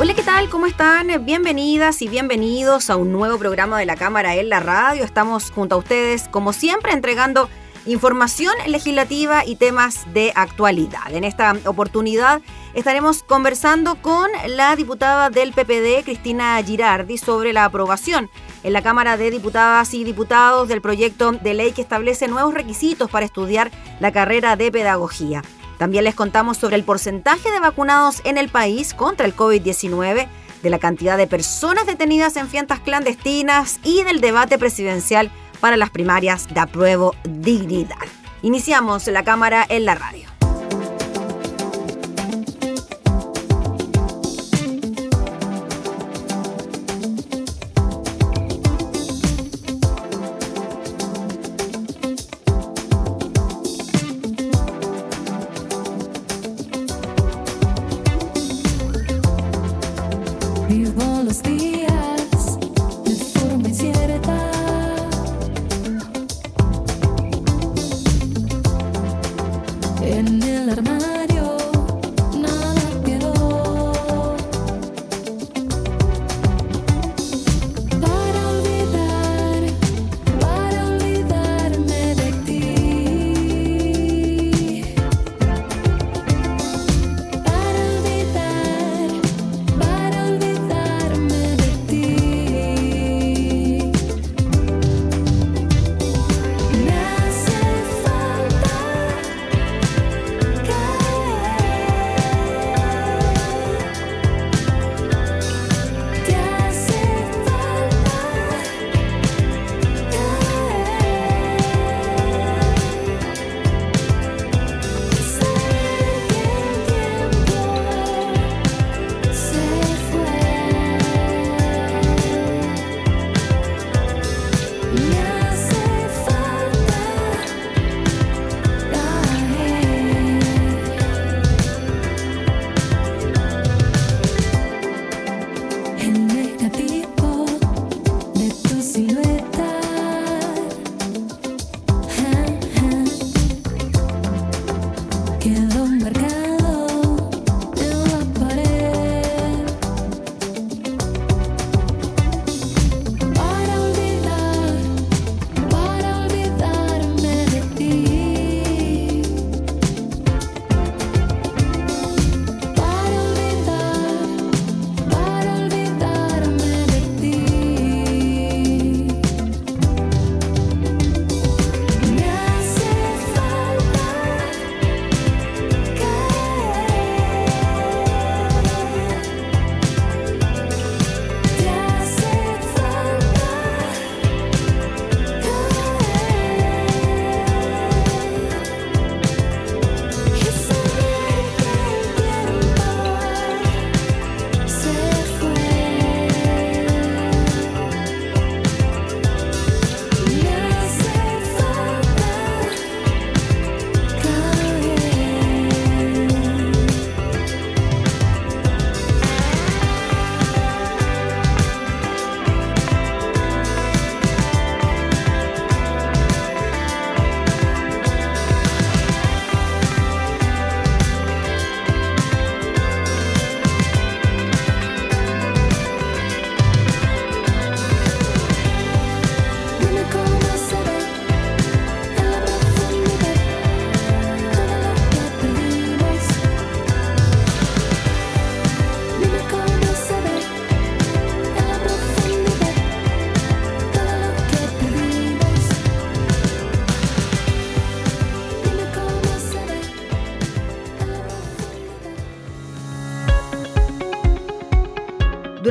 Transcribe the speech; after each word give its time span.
Hola, 0.00 0.14
¿qué 0.14 0.22
tal? 0.22 0.48
¿Cómo 0.48 0.66
están? 0.66 1.08
Bienvenidas 1.24 2.02
y 2.02 2.08
bienvenidos 2.08 2.88
a 2.88 2.94
un 2.94 3.10
nuevo 3.10 3.36
programa 3.36 3.80
de 3.80 3.84
la 3.84 3.96
Cámara 3.96 4.36
en 4.36 4.48
la 4.48 4.60
Radio. 4.60 5.02
Estamos 5.02 5.50
junto 5.50 5.74
a 5.74 5.78
ustedes, 5.78 6.28
como 6.28 6.52
siempre, 6.52 6.92
entregando 6.92 7.48
información 7.84 8.54
legislativa 8.68 9.44
y 9.44 9.56
temas 9.56 10.04
de 10.14 10.30
actualidad. 10.36 11.12
En 11.12 11.24
esta 11.24 11.56
oportunidad 11.64 12.40
estaremos 12.74 13.24
conversando 13.24 14.00
con 14.00 14.30
la 14.46 14.76
diputada 14.76 15.30
del 15.30 15.52
PPD, 15.52 16.04
Cristina 16.04 16.62
Girardi, 16.62 17.18
sobre 17.18 17.52
la 17.52 17.64
aprobación 17.64 18.30
en 18.62 18.74
la 18.74 18.82
Cámara 18.82 19.16
de 19.16 19.32
Diputadas 19.32 19.94
y 19.94 20.04
Diputados 20.04 20.68
del 20.68 20.80
proyecto 20.80 21.32
de 21.32 21.54
ley 21.54 21.72
que 21.72 21.82
establece 21.82 22.28
nuevos 22.28 22.54
requisitos 22.54 23.10
para 23.10 23.26
estudiar 23.26 23.72
la 23.98 24.12
carrera 24.12 24.54
de 24.54 24.70
pedagogía. 24.70 25.42
También 25.78 26.04
les 26.04 26.14
contamos 26.14 26.58
sobre 26.58 26.76
el 26.76 26.84
porcentaje 26.84 27.50
de 27.50 27.60
vacunados 27.60 28.20
en 28.24 28.36
el 28.36 28.48
país 28.48 28.94
contra 28.94 29.26
el 29.26 29.34
COVID-19, 29.34 30.26
de 30.62 30.70
la 30.70 30.78
cantidad 30.78 31.16
de 31.16 31.28
personas 31.28 31.86
detenidas 31.86 32.36
en 32.36 32.48
fiestas 32.48 32.80
clandestinas 32.80 33.78
y 33.84 34.02
del 34.02 34.20
debate 34.20 34.58
presidencial 34.58 35.30
para 35.60 35.76
las 35.76 35.90
primarias 35.90 36.48
de 36.52 36.60
apruebo 36.60 37.14
dignidad. 37.24 37.96
Iniciamos 38.42 39.06
la 39.06 39.22
cámara 39.22 39.64
en 39.68 39.84
la 39.84 39.94
radio. 39.94 40.37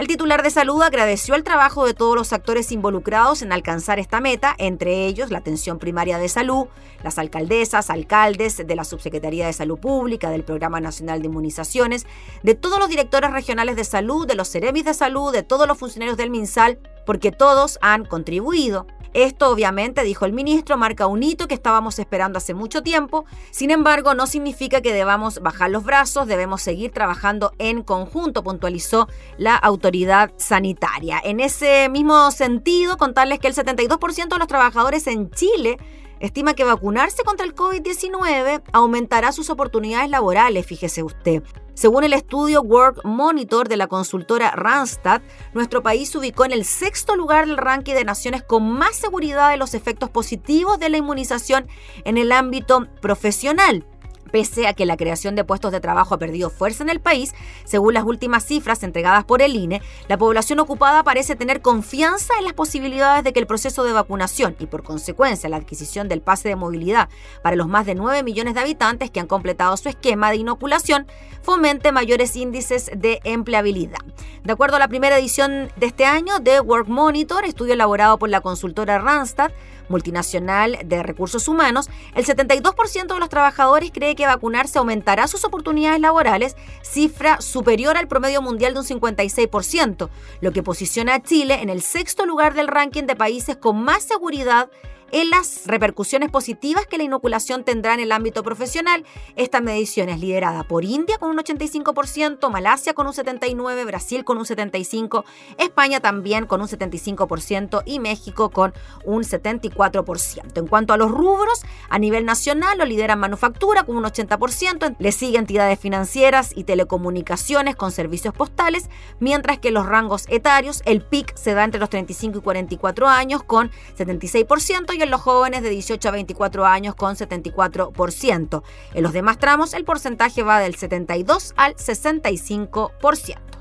El 0.00 0.06
titular 0.06 0.42
de 0.42 0.48
salud 0.48 0.80
agradeció 0.80 1.34
el 1.34 1.44
trabajo 1.44 1.84
de 1.84 1.92
todos 1.92 2.16
los 2.16 2.32
actores 2.32 2.72
involucrados 2.72 3.42
en 3.42 3.52
alcanzar 3.52 3.98
esta 3.98 4.18
meta, 4.18 4.54
entre 4.56 5.04
ellos 5.04 5.30
la 5.30 5.40
atención 5.40 5.78
primaria 5.78 6.16
de 6.16 6.30
salud, 6.30 6.68
las 7.04 7.18
alcaldesas, 7.18 7.90
alcaldes 7.90 8.66
de 8.66 8.74
la 8.76 8.84
Subsecretaría 8.84 9.44
de 9.44 9.52
Salud 9.52 9.78
Pública, 9.78 10.30
del 10.30 10.42
Programa 10.42 10.80
Nacional 10.80 11.20
de 11.20 11.26
Inmunizaciones, 11.26 12.06
de 12.42 12.54
todos 12.54 12.78
los 12.78 12.88
directores 12.88 13.30
regionales 13.30 13.76
de 13.76 13.84
salud, 13.84 14.26
de 14.26 14.36
los 14.36 14.48
ceremis 14.48 14.86
de 14.86 14.94
salud, 14.94 15.34
de 15.34 15.42
todos 15.42 15.68
los 15.68 15.76
funcionarios 15.76 16.16
del 16.16 16.30
MinSal, 16.30 16.78
porque 17.04 17.32
todos 17.32 17.78
han 17.82 18.04
contribuido. 18.04 18.86
Esto 19.12 19.50
obviamente, 19.50 20.04
dijo 20.04 20.24
el 20.24 20.32
ministro, 20.32 20.76
marca 20.76 21.08
un 21.08 21.22
hito 21.22 21.48
que 21.48 21.54
estábamos 21.54 21.98
esperando 21.98 22.38
hace 22.38 22.54
mucho 22.54 22.82
tiempo. 22.82 23.24
Sin 23.50 23.72
embargo, 23.72 24.14
no 24.14 24.28
significa 24.28 24.80
que 24.80 24.92
debamos 24.92 25.40
bajar 25.40 25.70
los 25.70 25.82
brazos, 25.82 26.28
debemos 26.28 26.62
seguir 26.62 26.92
trabajando 26.92 27.52
en 27.58 27.82
conjunto, 27.82 28.44
puntualizó 28.44 29.08
la 29.36 29.56
autoridad 29.56 30.30
sanitaria. 30.36 31.20
En 31.24 31.40
ese 31.40 31.88
mismo 31.88 32.30
sentido, 32.30 32.96
contarles 32.96 33.40
que 33.40 33.48
el 33.48 33.54
72% 33.54 34.28
de 34.28 34.38
los 34.38 34.46
trabajadores 34.46 35.08
en 35.08 35.30
Chile 35.30 35.76
estima 36.20 36.54
que 36.54 36.62
vacunarse 36.62 37.24
contra 37.24 37.44
el 37.44 37.54
COVID-19 37.54 38.62
aumentará 38.72 39.32
sus 39.32 39.50
oportunidades 39.50 40.08
laborales, 40.08 40.66
fíjese 40.66 41.02
usted. 41.02 41.42
Según 41.80 42.04
el 42.04 42.12
estudio 42.12 42.60
Work 42.60 43.06
Monitor 43.06 43.66
de 43.66 43.78
la 43.78 43.86
consultora 43.86 44.50
Randstad, 44.50 45.22
nuestro 45.54 45.82
país 45.82 46.10
se 46.10 46.18
ubicó 46.18 46.44
en 46.44 46.52
el 46.52 46.66
sexto 46.66 47.16
lugar 47.16 47.46
del 47.46 47.56
ranking 47.56 47.94
de 47.94 48.04
naciones 48.04 48.42
con 48.42 48.70
más 48.70 48.96
seguridad 48.96 49.48
de 49.48 49.56
los 49.56 49.72
efectos 49.72 50.10
positivos 50.10 50.78
de 50.78 50.90
la 50.90 50.98
inmunización 50.98 51.68
en 52.04 52.18
el 52.18 52.32
ámbito 52.32 52.86
profesional. 53.00 53.86
Pese 54.30 54.66
a 54.66 54.74
que 54.74 54.86
la 54.86 54.96
creación 54.96 55.34
de 55.34 55.44
puestos 55.44 55.72
de 55.72 55.80
trabajo 55.80 56.14
ha 56.14 56.18
perdido 56.18 56.50
fuerza 56.50 56.82
en 56.82 56.90
el 56.90 57.00
país, 57.00 57.34
según 57.64 57.94
las 57.94 58.04
últimas 58.04 58.44
cifras 58.44 58.82
entregadas 58.82 59.24
por 59.24 59.42
el 59.42 59.56
INE, 59.56 59.82
la 60.08 60.18
población 60.18 60.60
ocupada 60.60 61.02
parece 61.02 61.36
tener 61.36 61.62
confianza 61.62 62.34
en 62.38 62.44
las 62.44 62.52
posibilidades 62.52 63.24
de 63.24 63.32
que 63.32 63.40
el 63.40 63.46
proceso 63.46 63.84
de 63.84 63.92
vacunación 63.92 64.56
y 64.58 64.66
por 64.66 64.82
consecuencia 64.82 65.48
la 65.48 65.56
adquisición 65.56 66.08
del 66.08 66.22
pase 66.22 66.48
de 66.48 66.56
movilidad 66.56 67.08
para 67.42 67.56
los 67.56 67.68
más 67.68 67.86
de 67.86 67.94
9 67.94 68.22
millones 68.22 68.54
de 68.54 68.60
habitantes 68.60 69.10
que 69.10 69.20
han 69.20 69.26
completado 69.26 69.76
su 69.76 69.88
esquema 69.88 70.30
de 70.30 70.36
inoculación 70.36 71.06
fomente 71.42 71.92
mayores 71.92 72.36
índices 72.36 72.90
de 72.94 73.20
empleabilidad. 73.24 73.98
De 74.44 74.52
acuerdo 74.52 74.76
a 74.76 74.78
la 74.78 74.88
primera 74.88 75.18
edición 75.18 75.70
de 75.76 75.86
este 75.86 76.04
año 76.04 76.38
de 76.38 76.60
Work 76.60 76.88
Monitor, 76.88 77.44
estudio 77.44 77.74
elaborado 77.74 78.18
por 78.18 78.28
la 78.28 78.40
consultora 78.40 78.98
Randstad, 78.98 79.50
multinacional 79.90 80.78
de 80.84 81.02
recursos 81.02 81.48
humanos, 81.48 81.90
el 82.14 82.24
72% 82.24 83.12
de 83.12 83.20
los 83.20 83.28
trabajadores 83.28 83.90
cree 83.92 84.14
que 84.14 84.26
vacunarse 84.26 84.78
aumentará 84.78 85.26
sus 85.26 85.44
oportunidades 85.44 86.00
laborales, 86.00 86.56
cifra 86.82 87.40
superior 87.40 87.96
al 87.96 88.08
promedio 88.08 88.40
mundial 88.40 88.72
de 88.72 88.80
un 88.80 88.86
56%, 88.86 90.08
lo 90.40 90.52
que 90.52 90.62
posiciona 90.62 91.14
a 91.14 91.22
Chile 91.22 91.60
en 91.60 91.68
el 91.68 91.82
sexto 91.82 92.24
lugar 92.24 92.54
del 92.54 92.68
ranking 92.68 93.04
de 93.04 93.16
países 93.16 93.56
con 93.56 93.82
más 93.82 94.04
seguridad 94.04 94.70
en 95.12 95.30
las 95.30 95.66
repercusiones 95.66 96.30
positivas 96.30 96.86
que 96.86 96.98
la 96.98 97.04
inoculación 97.04 97.64
tendrá 97.64 97.94
en 97.94 98.00
el 98.00 98.12
ámbito 98.12 98.42
profesional. 98.42 99.04
Esta 99.36 99.60
medición 99.60 100.08
es 100.08 100.20
liderada 100.20 100.64
por 100.64 100.84
India 100.84 101.18
con 101.18 101.30
un 101.30 101.38
85%, 101.38 102.50
Malasia 102.50 102.94
con 102.94 103.06
un 103.06 103.12
79%, 103.12 103.86
Brasil 103.86 104.24
con 104.24 104.38
un 104.38 104.44
75%, 104.44 105.24
España 105.58 106.00
también 106.00 106.46
con 106.46 106.60
un 106.60 106.68
75% 106.68 107.82
y 107.86 107.98
México 107.98 108.50
con 108.50 108.72
un 109.04 109.22
74%. 109.22 110.58
En 110.58 110.66
cuanto 110.66 110.92
a 110.92 110.96
los 110.96 111.10
rubros, 111.10 111.62
a 111.88 111.98
nivel 111.98 112.24
nacional 112.24 112.78
lo 112.78 112.84
lidera 112.84 113.16
manufactura 113.16 113.84
con 113.84 113.96
un 113.96 114.04
80%, 114.04 114.96
le 114.98 115.12
sigue 115.12 115.38
entidades 115.38 115.78
financieras 115.78 116.52
y 116.56 116.64
telecomunicaciones 116.64 117.76
con 117.76 117.92
servicios 117.92 118.34
postales, 118.34 118.88
mientras 119.18 119.58
que 119.58 119.70
los 119.70 119.86
rangos 119.86 120.24
etarios, 120.28 120.82
el 120.84 121.02
PIC 121.02 121.36
se 121.36 121.54
da 121.54 121.64
entre 121.64 121.80
los 121.80 121.90
35 121.90 122.38
y 122.38 122.40
44 122.42 123.08
años 123.08 123.42
con 123.42 123.70
76% 123.96 124.99
en 125.02 125.10
los 125.10 125.20
jóvenes 125.20 125.62
de 125.62 125.70
18 125.70 126.08
a 126.08 126.12
24 126.12 126.66
años 126.66 126.94
con 126.94 127.16
74%. 127.16 128.62
En 128.94 129.02
los 129.02 129.12
demás 129.12 129.38
tramos 129.38 129.74
el 129.74 129.84
porcentaje 129.84 130.42
va 130.42 130.60
del 130.60 130.74
72 130.74 131.54
al 131.56 131.76
65%. 131.76 133.59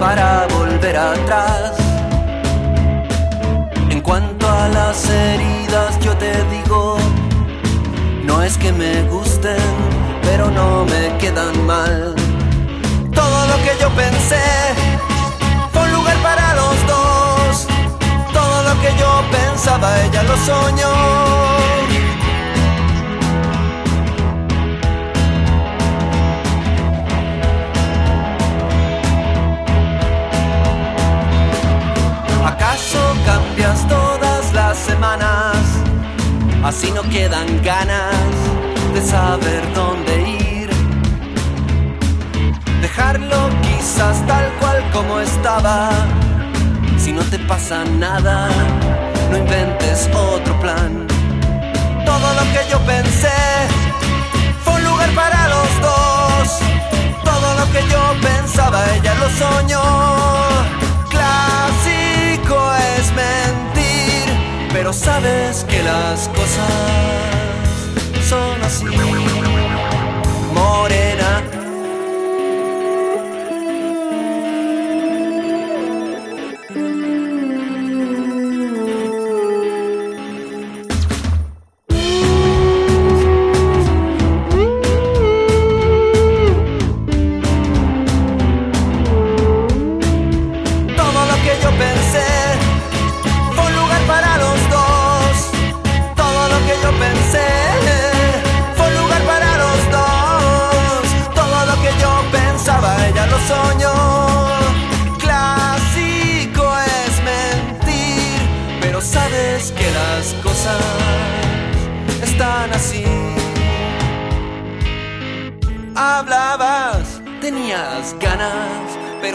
Para 0.00 0.46
volver 0.46 0.96
atrás. 0.96 1.72
En 3.90 4.00
cuanto 4.00 4.48
a 4.48 4.68
las 4.68 5.08
heridas, 5.10 5.98
yo 6.00 6.16
te 6.16 6.32
digo, 6.44 6.96
no 8.24 8.42
es 8.42 8.56
que 8.56 8.72
me 8.72 9.02
gusten, 9.02 9.58
pero 10.22 10.50
no 10.50 10.86
me 10.86 11.18
quedan 11.18 11.66
mal. 11.66 12.14
Todo 13.14 13.46
lo 13.46 13.56
que 13.64 13.76
yo 13.80 13.90
pensé 13.90 14.42
fue 15.72 15.82
un 15.82 15.92
lugar 15.92 16.16
para 16.22 16.54
los 16.54 16.76
dos. 16.86 17.66
Todo 18.32 18.62
lo 18.62 18.80
que 18.80 18.90
yo 18.98 19.22
pensaba, 19.30 19.88
ella 20.04 20.22
lo 20.22 20.36
soñó. 20.38 21.37
Así 36.68 36.90
no 36.90 37.02
quedan 37.08 37.62
ganas 37.62 38.14
de 38.92 39.00
saber 39.00 39.62
dónde 39.74 40.14
ir. 40.28 40.68
Dejarlo 42.82 43.48
quizás 43.62 44.16
tal 44.26 44.46
cual 44.60 44.78
como 44.92 45.18
estaba, 45.18 45.88
si 46.98 47.12
no 47.12 47.22
te 47.22 47.38
pasa 47.38 47.84
nada, 47.86 48.48
no 49.30 49.38
inventes 49.38 50.10
otro 50.14 50.60
plan. 50.60 51.06
Todo 52.04 52.28
lo 52.38 52.44
que 52.52 52.60
yo 52.70 52.78
pensé 52.80 53.38
fue 54.62 54.74
un 54.74 54.84
lugar 54.84 55.10
para 55.14 55.48
los 55.48 55.70
dos. 55.80 56.48
Todo 57.24 57.48
lo 57.60 57.64
que 57.72 57.80
yo 57.92 58.02
pensaba, 58.20 58.78
ella 58.94 59.14
lo 59.14 59.28
soñó. 59.30 60.47
Pero 64.78 64.92
sabes 64.92 65.64
que 65.64 65.82
las 65.82 66.28
cosas 66.28 66.70
son 68.28 68.62
así. 68.62 69.47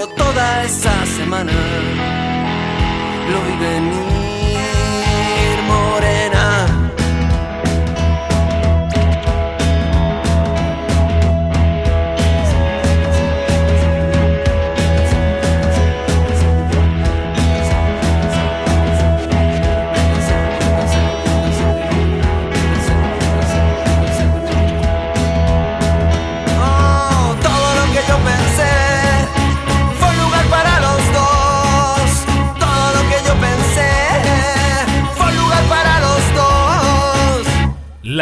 Toda 0.07 0.63
esa 0.63 1.05
semana. 1.17 1.51
Lo 3.31 3.39
vi 3.45 3.55
venir 3.57 4.02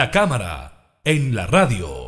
La 0.01 0.09
cámara 0.09 0.97
en 1.03 1.35
la 1.35 1.45
radio. 1.45 2.07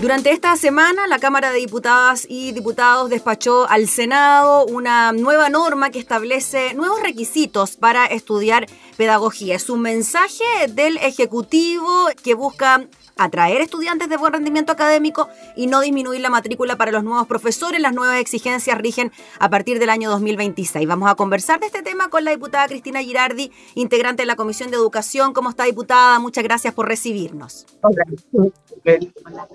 Durante 0.00 0.32
esta 0.32 0.56
semana, 0.56 1.06
la 1.06 1.20
Cámara 1.20 1.52
de 1.52 1.60
Diputadas 1.60 2.26
y 2.28 2.50
Diputados 2.50 3.10
despachó 3.10 3.68
al 3.70 3.86
Senado 3.86 4.66
una 4.66 5.12
nueva 5.12 5.50
norma 5.50 5.90
que 5.90 6.00
establece 6.00 6.74
nuevos 6.74 7.00
requisitos 7.00 7.76
para 7.76 8.06
estudiar 8.06 8.66
pedagogía. 8.96 9.54
Es 9.54 9.70
un 9.70 9.82
mensaje 9.82 10.42
del 10.70 10.96
Ejecutivo 10.96 12.08
que 12.24 12.34
busca 12.34 12.88
atraer 13.16 13.60
estudiantes 13.60 14.08
de 14.08 14.16
buen 14.16 14.32
rendimiento 14.32 14.72
académico 14.72 15.28
y 15.56 15.66
no 15.66 15.80
disminuir 15.80 16.20
la 16.20 16.30
matrícula 16.30 16.76
para 16.76 16.92
los 16.92 17.04
nuevos 17.04 17.26
profesores. 17.26 17.80
Las 17.80 17.94
nuevas 17.94 18.20
exigencias 18.20 18.78
rigen 18.78 19.12
a 19.38 19.50
partir 19.50 19.78
del 19.78 19.90
año 19.90 20.10
2026. 20.10 20.86
Vamos 20.86 21.10
a 21.10 21.14
conversar 21.14 21.60
de 21.60 21.66
este 21.66 21.82
tema 21.82 22.08
con 22.08 22.24
la 22.24 22.30
diputada 22.32 22.66
Cristina 22.68 23.00
Girardi, 23.00 23.52
integrante 23.74 24.22
de 24.22 24.26
la 24.26 24.36
Comisión 24.36 24.70
de 24.70 24.76
Educación. 24.76 25.32
¿Cómo 25.32 25.50
está, 25.50 25.64
diputada? 25.64 26.18
Muchas 26.18 26.44
gracias 26.44 26.74
por 26.74 26.88
recibirnos. 26.88 27.66
Hola. 27.82 28.04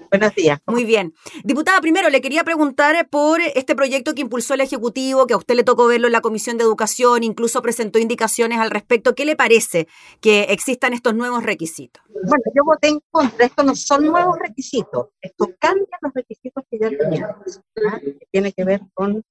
Buenos 0.09 0.35
días. 0.35 0.59
Muy 0.65 0.85
bien. 0.85 1.13
Diputada, 1.43 1.79
primero 1.81 2.09
le 2.09 2.21
quería 2.21 2.43
preguntar 2.43 3.07
por 3.09 3.41
este 3.41 3.75
proyecto 3.75 4.15
que 4.15 4.21
impulsó 4.21 4.55
el 4.55 4.61
Ejecutivo, 4.61 5.27
que 5.27 5.33
a 5.33 5.37
usted 5.37 5.55
le 5.55 5.63
tocó 5.63 5.87
verlo 5.87 6.07
en 6.07 6.13
la 6.13 6.21
Comisión 6.21 6.57
de 6.57 6.63
Educación, 6.63 7.23
incluso 7.23 7.61
presentó 7.61 7.99
indicaciones 7.99 8.59
al 8.59 8.71
respecto. 8.71 9.15
¿Qué 9.15 9.25
le 9.25 9.35
parece 9.35 9.87
que 10.21 10.43
existan 10.49 10.93
estos 10.93 11.13
nuevos 11.13 11.43
requisitos? 11.43 12.03
Bueno, 12.09 12.43
yo 12.55 12.63
voté 12.65 12.87
en 12.89 12.99
contra. 13.11 13.48
Estos 13.49 13.65
no 13.65 13.75
son 13.75 14.05
nuevos 14.05 14.37
requisitos. 14.39 15.07
Esto 15.21 15.49
cambia 15.59 15.97
los 16.01 16.13
requisitos 16.13 16.63
que 16.69 16.79
ya 16.79 16.89
teníamos. 16.89 17.59
¿ah? 17.91 17.99
Que 17.99 18.27
Tiene 18.31 18.53
que 18.53 18.63
ver 18.63 18.81
con 18.93 19.23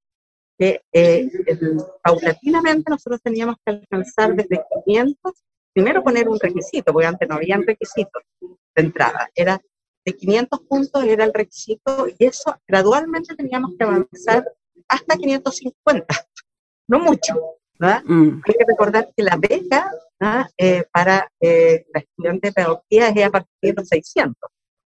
que 0.58 0.82
eh, 0.92 1.30
paulatinamente 2.02 2.90
nosotros 2.90 3.20
teníamos 3.22 3.56
que 3.64 3.72
alcanzar 3.72 4.34
desde 4.34 4.60
500, 4.84 5.32
primero 5.72 6.02
poner 6.02 6.28
un 6.28 6.40
requisito, 6.40 6.92
porque 6.92 7.06
antes 7.06 7.28
no 7.28 7.36
habían 7.36 7.64
requisitos 7.64 8.22
de 8.40 8.82
entrada. 8.82 9.30
Era 9.36 9.60
de 10.04 10.12
500 10.16 10.60
puntos 10.62 11.04
era 11.04 11.24
el 11.24 11.32
requisito 11.32 12.08
y 12.08 12.24
eso 12.24 12.56
gradualmente 12.66 13.36
teníamos 13.36 13.72
que 13.78 13.84
avanzar 13.84 14.44
hasta 14.88 15.16
550. 15.16 16.06
No 16.88 16.98
mucho, 16.98 17.57
¿verdad? 17.78 18.02
Mm, 18.04 18.40
Hay 18.44 18.54
que 18.54 18.64
recordar 18.66 19.10
que 19.16 19.22
la 19.22 19.36
beca 19.36 19.90
¿ah? 20.20 20.48
eh, 20.56 20.84
para 20.92 21.30
eh, 21.40 21.86
la 21.94 22.00
estudiante 22.00 22.48
de 22.48 22.52
pedagogía 22.52 23.08
es 23.08 23.24
a 23.24 23.30
partir 23.30 23.50
de 23.60 23.72
los 23.74 23.88
600, 23.88 24.36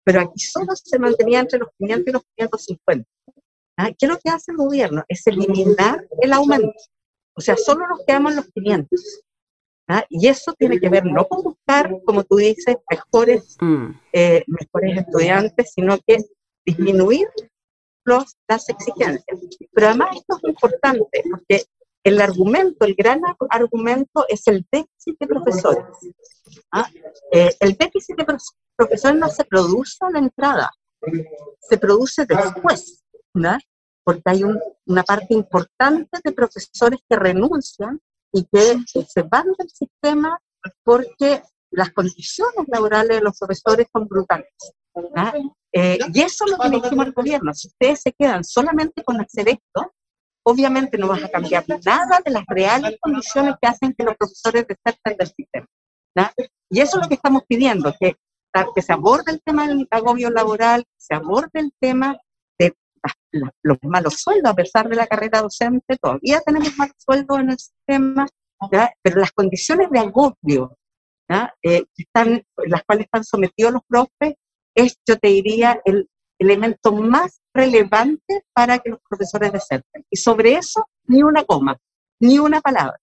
pero 0.05 0.21
aquí 0.21 0.39
solo 0.41 0.75
se 0.75 0.99
mantenía 0.99 1.41
entre 1.41 1.59
los 1.59 1.69
500 1.79 2.07
y 2.07 2.13
los 2.13 2.23
550. 2.37 3.09
¿ah? 3.79 3.91
¿Qué 3.91 4.07
es 4.07 4.09
lo 4.09 4.19
que 4.19 4.31
hace 4.31 4.53
el 4.53 4.59
gobierno? 4.59 5.05
Es 5.09 5.27
eliminar 5.27 6.07
el 6.21 6.33
aumento. 6.33 6.73
O 7.35 7.41
sea, 7.41 7.57
solo 7.57 7.87
nos 7.87 8.05
quedamos 8.07 8.35
los 8.35 8.47
500. 8.53 9.23
¿ah? 9.89 10.05
Y 10.09 10.29
eso 10.29 10.53
tiene 10.59 10.79
que 10.79 10.89
ver 10.89 11.05
no 11.07 11.27
con 11.27 11.43
buscar, 11.43 11.91
como 12.05 12.25
tú 12.25 12.37
dices, 12.37 12.77
mejores, 12.91 13.57
mm. 13.61 13.87
eh, 14.13 14.45
mejores 14.47 14.99
estudiantes, 14.99 15.73
sino 15.75 15.99
que 16.07 16.19
disminuir 16.67 17.27
los, 18.05 18.37
las 18.49 18.69
exigencias. 18.69 19.41
Pero 19.73 19.89
además 19.89 20.17
esto 20.17 20.37
es 20.37 20.49
importante, 20.51 21.23
porque 21.31 21.65
el 22.05 22.21
argumento, 22.21 22.85
el 22.85 22.95
gran 22.95 23.25
ar- 23.25 23.37
argumento 23.51 24.25
es 24.29 24.47
el 24.49 24.67
déficit 24.71 25.17
de 25.21 25.27
profesores. 25.27 25.85
¿ah? 26.73 26.89
Eh, 27.33 27.55
el 27.61 27.75
déficit 27.77 28.17
de 28.17 28.25
profesores 28.77 29.19
no 29.19 29.29
se 29.29 29.45
produce 29.45 29.97
a 30.01 30.11
la 30.11 30.19
entrada, 30.19 30.71
se 31.61 31.79
produce 31.79 32.27
después, 32.27 33.03
¿no? 33.35 33.57
porque 34.05 34.23
hay 34.27 34.43
un- 34.45 34.61
una 34.87 35.05
parte 35.05 35.33
importante 35.35 36.19
de 36.25 36.33
profesores 36.33 36.99
que 37.09 37.17
renuncian 37.17 38.01
y 38.33 38.45
que 38.51 38.79
se 39.09 39.23
van 39.23 39.47
del 39.59 39.71
sistema 39.71 40.39
porque 40.83 41.43
las 41.71 41.91
condiciones 41.93 42.67
laborales 42.69 43.19
de 43.19 43.23
los 43.23 43.39
profesores 43.39 43.87
son 43.93 44.07
brutales. 44.09 44.49
¿ah? 45.17 45.33
Eh, 45.73 45.99
y 46.13 46.21
eso 46.21 46.45
es 46.45 46.51
lo 46.51 46.59
que 46.59 46.69
le 46.69 46.81
dijimos 46.81 47.07
al 47.07 47.13
gobierno. 47.13 47.55
Si 47.55 47.69
ustedes 47.69 48.01
se 48.03 48.13
quedan 48.13 48.43
solamente 48.45 49.03
con 49.05 49.21
hacer 49.21 49.49
esto, 49.49 49.93
obviamente 50.45 50.99
no 50.99 51.09
vas 51.09 51.23
a 51.23 51.29
cambiar 51.29 51.65
nada 51.85 52.21
de 52.25 52.31
las 52.31 52.45
reales 52.47 52.97
condiciones 53.01 53.55
que 53.61 53.69
hacen 53.69 53.95
que 53.97 54.05
los 54.05 54.17
profesores 54.17 54.67
deserten 54.67 55.17
del 55.17 55.27
sistema. 55.29 55.67
¿ya? 56.17 56.33
Y 56.71 56.81
eso 56.81 56.97
es 56.97 57.03
lo 57.05 57.09
que 57.09 57.15
estamos 57.15 57.43
pidiendo, 57.47 57.95
que, 57.99 58.17
que 58.75 58.83
se 58.83 58.93
aborde 58.93 59.33
el 59.33 59.43
tema 59.43 59.69
del 59.69 59.87
agobio 59.91 60.31
laboral, 60.31 60.85
se 60.97 61.15
aborde 61.15 61.61
el 61.61 61.73
tema 61.81 62.17
de 62.59 62.75
los 63.63 63.79
malos 63.83 64.15
sueldos, 64.15 64.53
a 64.53 64.57
pesar 64.57 64.89
de 64.89 64.97
la 64.97 65.07
carrera 65.07 65.43
docente, 65.43 65.97
todavía 66.01 66.41
tenemos 66.41 66.77
malos 66.77 66.97
sueldos 66.99 67.39
en 67.39 67.51
el 67.51 67.59
sistema, 67.59 68.27
pero 69.03 69.21
las 69.21 69.33
condiciones 69.33 69.91
de 69.91 69.99
agobio. 69.99 70.77
Eh, 71.63 71.85
están, 71.97 72.43
las 72.67 72.83
cuales 72.85 73.07
están 73.07 73.25
sometidos 73.25 73.73
los 73.73 73.83
profes, 73.89 74.35
es, 74.75 74.97
yo 75.07 75.19
te 75.19 75.29
diría, 75.29 75.81
el 75.85 76.09
elemento 76.43 76.93
más 76.93 77.41
relevante 77.55 78.45
para 78.53 78.79
que 78.79 78.91
los 78.91 79.01
profesores 79.09 79.53
deserten. 79.53 80.05
Y 80.11 80.17
sobre 80.17 80.55
eso, 80.55 80.87
ni 81.07 81.23
una 81.23 81.45
coma, 81.45 81.79
ni 82.21 82.39
una 82.39 82.61
palabra. 82.61 82.99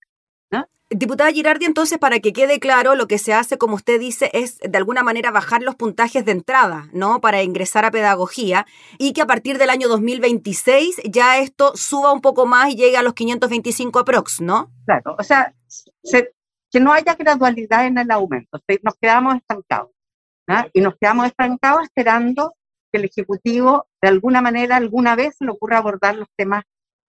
Diputada 0.91 1.31
Girardi, 1.31 1.65
entonces, 1.65 2.00
para 2.00 2.19
que 2.19 2.34
quede 2.34 2.60
claro, 2.60 2.96
lo 2.96 3.08
que 3.08 3.19
se 3.19 3.31
hace, 3.31 3.60
como 3.60 3.75
usted 3.75 4.00
dice, 4.00 4.31
es 4.34 4.58
de 4.58 4.75
alguna 4.75 5.03
manera 5.03 5.29
bajar 5.29 5.62
los 5.62 5.75
puntajes 5.75 6.25
de 6.25 6.31
entrada, 6.31 6.89
¿no? 6.93 7.22
Para 7.22 7.43
ingresar 7.43 7.86
a 7.86 7.91
pedagogía 7.91 8.65
y 8.98 9.13
que 9.13 9.22
a 9.22 9.27
partir 9.27 9.60
del 9.60 9.69
año 9.69 9.88
2026 9.88 11.01
ya 11.05 11.38
esto 11.38 11.74
suba 11.75 12.12
un 12.12 12.22
poco 12.22 12.48
más 12.48 12.72
y 12.72 12.75
llegue 12.75 12.98
a 12.98 13.03
los 13.03 13.13
525 13.13 14.00
aprox, 14.00 14.41
¿no? 14.41 14.72
Claro, 14.88 15.15
o 15.19 15.24
sea, 15.24 15.53
se- 15.67 16.34
que 16.72 16.79
no 16.79 16.91
haya 16.91 17.13
gradualidad 17.13 17.86
en 17.86 18.00
el 18.00 18.10
aumento, 18.10 18.60
nos 18.81 18.96
quedamos 19.00 19.36
estancados. 19.36 19.91
¿ah? 20.48 20.67
Y 20.74 20.81
nos 20.81 20.96
quedamos 21.00 21.27
estancados 21.27 21.84
esperando 21.84 22.55
que 22.91 23.00
el 23.00 23.05
Ejecutivo, 23.05 23.88
de 24.01 24.10
alguna 24.10 24.41
manera, 24.41 24.75
alguna 24.75 25.15
vez 25.15 25.36
le 25.39 25.51
ocurra 25.51 25.77
abordar 25.77 26.15
los 26.15 26.27
temas 26.36 26.63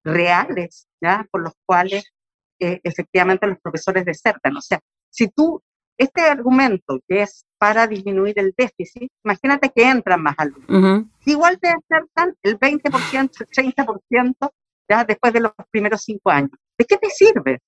reales, 0.04 0.87
¿ya? 1.00 1.26
Por 1.30 1.42
los 1.42 1.54
cuales 1.66 2.12
eh, 2.58 2.80
efectivamente 2.84 3.46
los 3.46 3.58
profesores 3.60 4.04
desertan. 4.04 4.56
O 4.56 4.60
sea, 4.60 4.80
si 5.10 5.28
tú, 5.28 5.62
este 5.99 6.22
argumento 6.22 7.00
que 7.06 7.22
es 7.22 7.44
para 7.58 7.87
disminuir 7.87 8.38
el 8.38 8.54
déficit, 8.56 9.10
imagínate 9.25 9.70
que 9.75 9.88
entran 9.88 10.22
más 10.22 10.34
alumnos. 10.38 11.06
Igual 11.26 11.58
te 11.58 11.68
desertan 11.68 12.34
el 12.42 12.58
20%, 12.58 13.30
el 13.40 13.75
30%, 13.75 14.50
ya 14.88 15.04
después 15.04 15.32
de 15.32 15.40
los 15.40 15.52
primeros 15.70 16.02
cinco 16.02 16.30
años. 16.30 16.52
¿De 16.78 16.84
qué 16.84 16.96
te 16.96 17.10
sirve? 17.10 17.60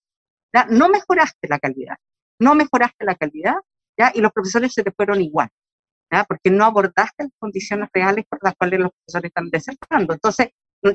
¿Ya? 0.55 0.67
No 0.71 0.89
mejoraste 0.89 1.49
la 1.49 1.59
calidad, 1.59 1.97
no 2.39 2.55
mejoraste 2.55 3.05
la 3.05 3.15
calidad, 3.15 3.57
¿ya? 3.99 4.13
Y 4.15 4.21
los 4.21 4.33
profesores 4.33 4.73
se 4.73 4.83
te 4.83 4.93
fueron 4.93 5.21
igual, 5.21 5.49
¿ya? 6.13 6.25
Porque 6.25 6.51
no 6.51 6.65
abordaste 6.65 7.25
las 7.25 7.33
condiciones 7.39 7.89
reales 7.93 8.25
por 8.29 8.39
las 8.43 8.55
cuales 8.55 8.81
los 8.81 8.91
profesores 8.93 9.29
están 9.31 9.51
desertando. 9.51 10.13
Entonces, 10.13 10.49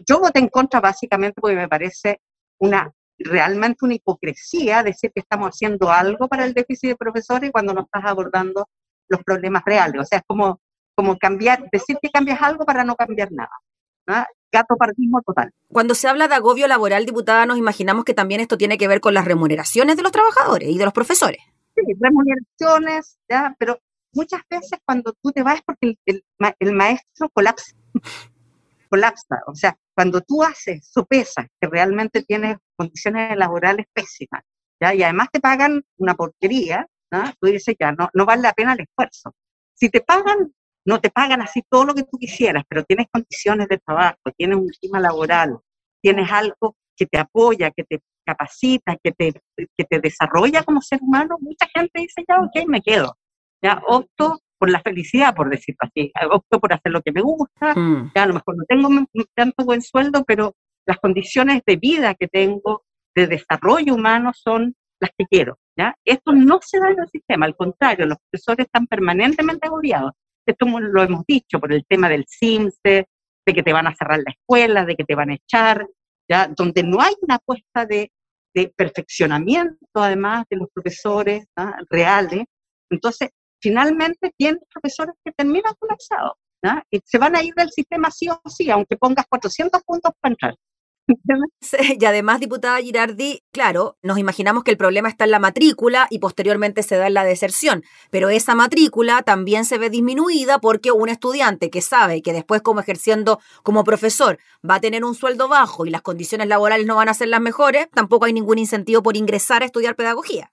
yo 0.05 0.19
voté 0.19 0.39
en 0.39 0.50
contra 0.50 0.79
básicamente 0.79 1.41
porque 1.41 1.55
me 1.55 1.67
parece 1.67 2.21
una 2.59 2.91
realmente 3.19 3.83
una 3.83 3.95
hipocresía 3.95 4.83
decir 4.83 5.12
que 5.12 5.21
estamos 5.21 5.50
haciendo 5.50 5.89
algo 5.91 6.27
para 6.27 6.45
el 6.45 6.53
déficit 6.53 6.89
de 6.89 6.95
profesores 6.95 7.51
cuando 7.51 7.74
no 7.74 7.81
estás 7.81 8.05
abordando 8.05 8.69
los 9.09 9.24
problemas 9.24 9.63
reales. 9.65 10.01
O 10.01 10.05
sea, 10.05 10.19
es 10.19 10.24
como, 10.27 10.59
como 10.95 11.17
cambiar, 11.17 11.67
decir 11.71 11.97
que 12.01 12.09
cambias 12.09 12.41
algo 12.41 12.65
para 12.65 12.83
no 12.83 12.95
cambiar 12.95 13.31
nada. 13.31 13.51
¿no? 14.05 14.24
gato 14.51 14.77
partismo 14.77 15.21
total. 15.21 15.51
Cuando 15.67 15.93
se 15.93 16.07
habla 16.07 16.27
de 16.27 16.36
agobio 16.36 16.67
laboral, 16.67 17.05
diputada, 17.05 17.45
nos 17.45 17.57
imaginamos 17.57 18.05
que 18.05 18.13
también 18.13 18.39
esto 18.39 18.57
tiene 18.57 18.77
que 18.77 18.88
ver 18.88 19.01
con 19.01 19.13
las 19.13 19.25
remuneraciones 19.25 19.97
de 19.97 20.03
los 20.03 20.12
trabajadores 20.12 20.69
y 20.69 20.77
de 20.77 20.86
los 20.86 20.93
profesores. 20.93 21.41
Sí, 21.75 21.81
remuneraciones, 22.00 23.17
ya, 23.29 23.55
pero 23.59 23.79
muchas 24.14 24.42
veces 24.50 24.80
cuando 24.86 25.14
tú 25.22 25.32
te 25.32 25.44
vas 25.44 25.62
porque 25.66 25.96
el, 26.06 26.24
el, 26.60 26.74
maestro 26.74 27.30
colapsa, 27.30 27.76
colapsa, 28.90 29.42
o 29.48 29.56
sea, 29.56 29.78
cuando 29.96 30.22
tú 30.22 30.44
haces, 30.44 30.88
sopesas 30.88 31.48
que 31.60 31.68
realmente 31.68 32.24
tienes 32.24 32.58
condiciones 32.76 33.36
laborales 33.38 33.86
pésimas, 33.94 34.44
¿ya? 34.80 34.94
y 34.94 35.04
además 35.04 35.30
te 35.32 35.40
pagan 35.40 35.84
una 35.98 36.16
porquería, 36.16 36.88
¿no? 37.12 37.24
tú 37.40 37.48
dices 37.48 37.76
ya, 37.80 37.92
no, 37.92 38.10
no 38.14 38.26
vale 38.26 38.42
la 38.44 38.54
pena 38.54 38.74
el 38.74 38.82
esfuerzo. 38.82 39.34
Si 39.74 39.90
te 39.90 40.02
pagan 40.02 40.52
no 40.88 41.02
te 41.02 41.10
pagan 41.10 41.42
así 41.42 41.62
todo 41.70 41.84
lo 41.84 41.94
que 41.94 42.04
tú 42.04 42.18
quisieras, 42.18 42.64
pero 42.70 42.86
tienes 42.86 43.08
condiciones 43.12 43.68
de 43.68 43.78
trabajo, 43.78 44.18
tienes 44.38 44.58
un 44.58 44.70
clima 44.70 45.02
laboral, 45.02 45.60
tienes 46.02 46.32
algo 46.32 46.78
que 46.96 47.06
te 47.06 47.20
apoya, 47.20 47.72
que 47.72 47.84
te 47.84 48.00
capacita, 48.26 48.96
que 49.04 49.12
te, 49.12 49.34
que 49.56 49.84
te 49.84 50.00
desarrolla 50.00 50.64
como 50.64 50.82
ser 50.82 51.00
humano, 51.02 51.36
mucha 51.42 51.68
gente 51.76 52.02
dice, 52.02 52.24
ya, 52.28 52.40
ok, 52.40 52.68
me 52.68 52.82
quedo. 52.82 53.18
Ya 53.62 53.82
opto 53.88 54.40
por 54.58 54.70
la 54.70 54.82
felicidad, 54.82 55.36
por 55.36 55.50
decirlo 55.50 55.80
así, 55.82 56.12
opto 56.32 56.60
por 56.60 56.74
hacer 56.74 56.92
lo 56.92 57.02
que 57.02 57.12
me 57.12 57.22
gusta, 57.22 57.74
mm. 57.76 58.12
ya 58.16 58.24
a 58.24 58.28
lo 58.28 58.34
mejor 58.34 58.58
no 58.58 58.64
tengo 58.68 58.90
tanto 59.36 59.66
buen 59.66 59.82
sueldo, 59.82 60.24
pero 60.26 60.56
las 60.86 60.98
condiciones 60.98 61.62
de 61.66 61.76
vida 61.76 62.16
que 62.16 62.28
tengo, 62.28 62.84
de 63.16 63.28
desarrollo 63.28 63.94
humano, 63.96 64.32
son 64.34 64.76
las 65.00 65.12
que 65.18 65.26
quiero. 65.26 65.58
¿ya? 65.78 65.96
Esto 66.04 66.32
no 66.34 66.60
se 66.62 66.80
da 66.80 66.90
en 66.90 67.00
el 67.00 67.10
sistema, 67.10 67.46
al 67.46 67.56
contrario, 67.56 68.06
los 68.06 68.18
profesores 68.30 68.66
están 68.66 68.88
permanentemente 68.88 69.68
agobiados. 69.68 70.14
Esto 70.46 70.66
lo 70.66 71.04
hemos 71.04 71.26
dicho 71.28 71.60
por 71.60 71.74
el 71.74 71.86
tema 71.86 72.10
del 72.10 72.26
CIMSE, 72.28 73.08
de 73.46 73.54
que 73.54 73.64
te 73.64 73.74
van 73.74 73.88
a 73.88 73.96
cerrar 73.96 74.20
la 74.20 74.32
escuela, 74.32 74.86
de 74.86 74.96
que 74.96 75.04
te 75.04 75.16
van 75.16 75.30
a 75.30 75.36
echar, 75.36 75.88
¿ya? 76.30 76.48
donde 76.48 76.84
no 76.84 77.02
hay 77.02 77.14
una 77.22 77.36
apuesta 77.36 77.86
de, 77.86 78.12
perfeccionamiento, 78.76 79.78
además, 79.94 80.46
de 80.50 80.58
los 80.58 80.70
profesores 80.74 81.46
reales. 81.92 82.46
Entonces, 82.90 83.30
finalmente 83.60 84.34
tienes 84.38 84.62
profesores 84.74 85.16
que 85.24 85.32
terminan 85.32 85.74
colapsados. 85.80 86.34
Y 86.92 87.00
se 87.06 87.18
van 87.18 87.36
a 87.36 87.44
ir 87.44 87.54
del 87.56 87.70
sistema 87.72 88.12
sí 88.12 88.28
o 88.30 88.50
sí, 88.50 88.70
aunque 88.70 88.98
pongas 88.98 89.26
400 89.30 89.82
puntos 89.84 90.12
para 90.20 90.34
entrar. 90.34 90.56
y 92.00 92.06
además, 92.06 92.42
diputada 92.42 92.82
Girardi, 92.82 93.42
claro, 93.52 93.98
nos 94.02 94.18
imaginamos 94.18 94.64
que 94.64 94.72
el 94.72 94.78
problema 94.78 95.08
está 95.08 95.24
en 95.24 95.32
la 95.32 95.40
matrícula 95.40 96.08
y 96.10 96.20
posteriormente 96.20 96.84
se 96.84 96.98
da 96.98 97.08
en 97.08 97.14
la 97.14 97.24
deserción, 97.24 97.84
pero 98.12 98.28
esa 98.28 98.56
matrícula 98.56 99.22
también 99.22 99.64
se 99.64 99.78
ve 99.78 99.90
disminuida 99.90 100.60
porque 100.60 100.92
un 100.92 101.08
estudiante 101.08 101.70
que 101.70 101.82
sabe 101.82 102.22
que 102.22 102.34
después 102.34 102.62
como 102.62 102.82
ejerciendo 102.82 103.40
como 103.64 103.86
profesor 103.86 104.38
va 104.70 104.76
a 104.76 104.82
tener 104.82 105.06
un 105.06 105.16
sueldo 105.16 105.48
bajo 105.48 105.86
y 105.86 105.92
las 105.92 106.02
condiciones 106.02 106.50
laborales 106.50 106.86
no 106.86 106.98
van 106.98 107.08
a 107.08 107.14
ser 107.14 107.30
las 107.30 107.42
mejores, 107.42 107.88
tampoco 107.92 108.26
hay 108.26 108.34
ningún 108.34 108.58
incentivo 108.58 109.02
por 109.02 109.16
ingresar 109.16 109.64
a 109.64 109.66
estudiar 109.66 109.96
pedagogía. 109.96 110.52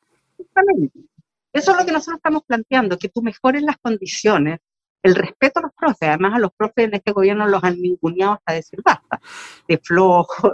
Eso 1.55 1.71
es 1.71 1.79
lo 1.79 1.87
que 1.87 1.93
nosotros 1.93 2.17
estamos 2.17 2.43
planteando, 2.47 2.99
que 2.99 3.09
tú 3.09 3.23
mejores 3.23 3.63
las 3.63 3.77
condiciones 3.79 4.59
el 5.03 5.15
respeto 5.15 5.61
a 5.61 5.63
los 5.63 5.73
profes. 5.77 6.09
Además, 6.09 6.35
a 6.35 6.39
los 6.39 6.51
profes 6.57 6.87
en 6.87 6.95
este 6.95 7.13
gobierno 7.13 7.47
los 7.47 7.63
han 7.63 7.81
ninguneado 7.81 8.35
hasta 8.35 8.55
decir 8.55 8.81
basta, 8.85 9.21
de 9.69 9.79
flojo. 9.79 10.53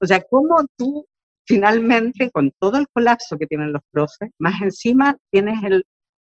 o 0.00 0.06
sea, 0.06 0.22
¿cómo 0.30 0.64
tú 0.76 1.06
finalmente, 1.48 2.30
con 2.30 2.52
todo 2.60 2.76
el 2.76 2.86
colapso 2.92 3.38
que 3.38 3.46
tienen 3.46 3.72
los 3.72 3.82
profes, 3.90 4.30
más 4.38 4.60
encima 4.60 5.16
tienes, 5.32 5.64
el, 5.64 5.84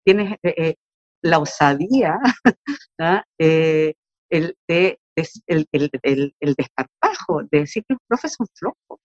tienes 0.05 0.33
eh, 0.43 0.53
eh, 0.57 0.75
la 1.23 1.39
osadía, 1.39 2.19
eh, 3.39 3.93
el, 4.29 4.55
de, 4.67 4.99
el, 5.47 5.65
el, 5.71 6.35
el, 6.41 6.53
desparpajo 6.55 7.43
de 7.49 7.59
decir 7.59 7.83
que 7.87 7.93
los 7.93 8.01
profes 8.07 8.33
son 8.33 8.47
flojos. 8.53 8.99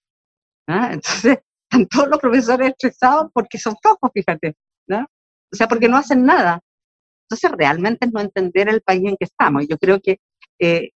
Entonces, 0.67 1.39
están 1.71 1.87
todos 1.87 2.09
los 2.09 2.19
profesores 2.19 2.71
estresados 2.71 3.31
porque 3.33 3.59
son 3.59 3.77
flojos, 3.81 4.11
fíjate. 4.13 4.57
O 4.99 5.57
sea, 5.57 5.69
porque 5.69 5.89
no 5.89 5.97
hacen 5.97 6.25
nada. 6.25 6.61
Entonces, 7.29 7.51
realmente 7.57 8.07
es 8.07 8.13
no 8.13 8.21
entender 8.21 8.69
el 8.69 8.83
país 8.83 9.03
en 9.05 9.17
que 9.17 9.25
estamos. 9.25 9.67
Yo 9.69 9.79
creo 9.79 10.01
que 10.01 10.19
eh, 10.61 10.91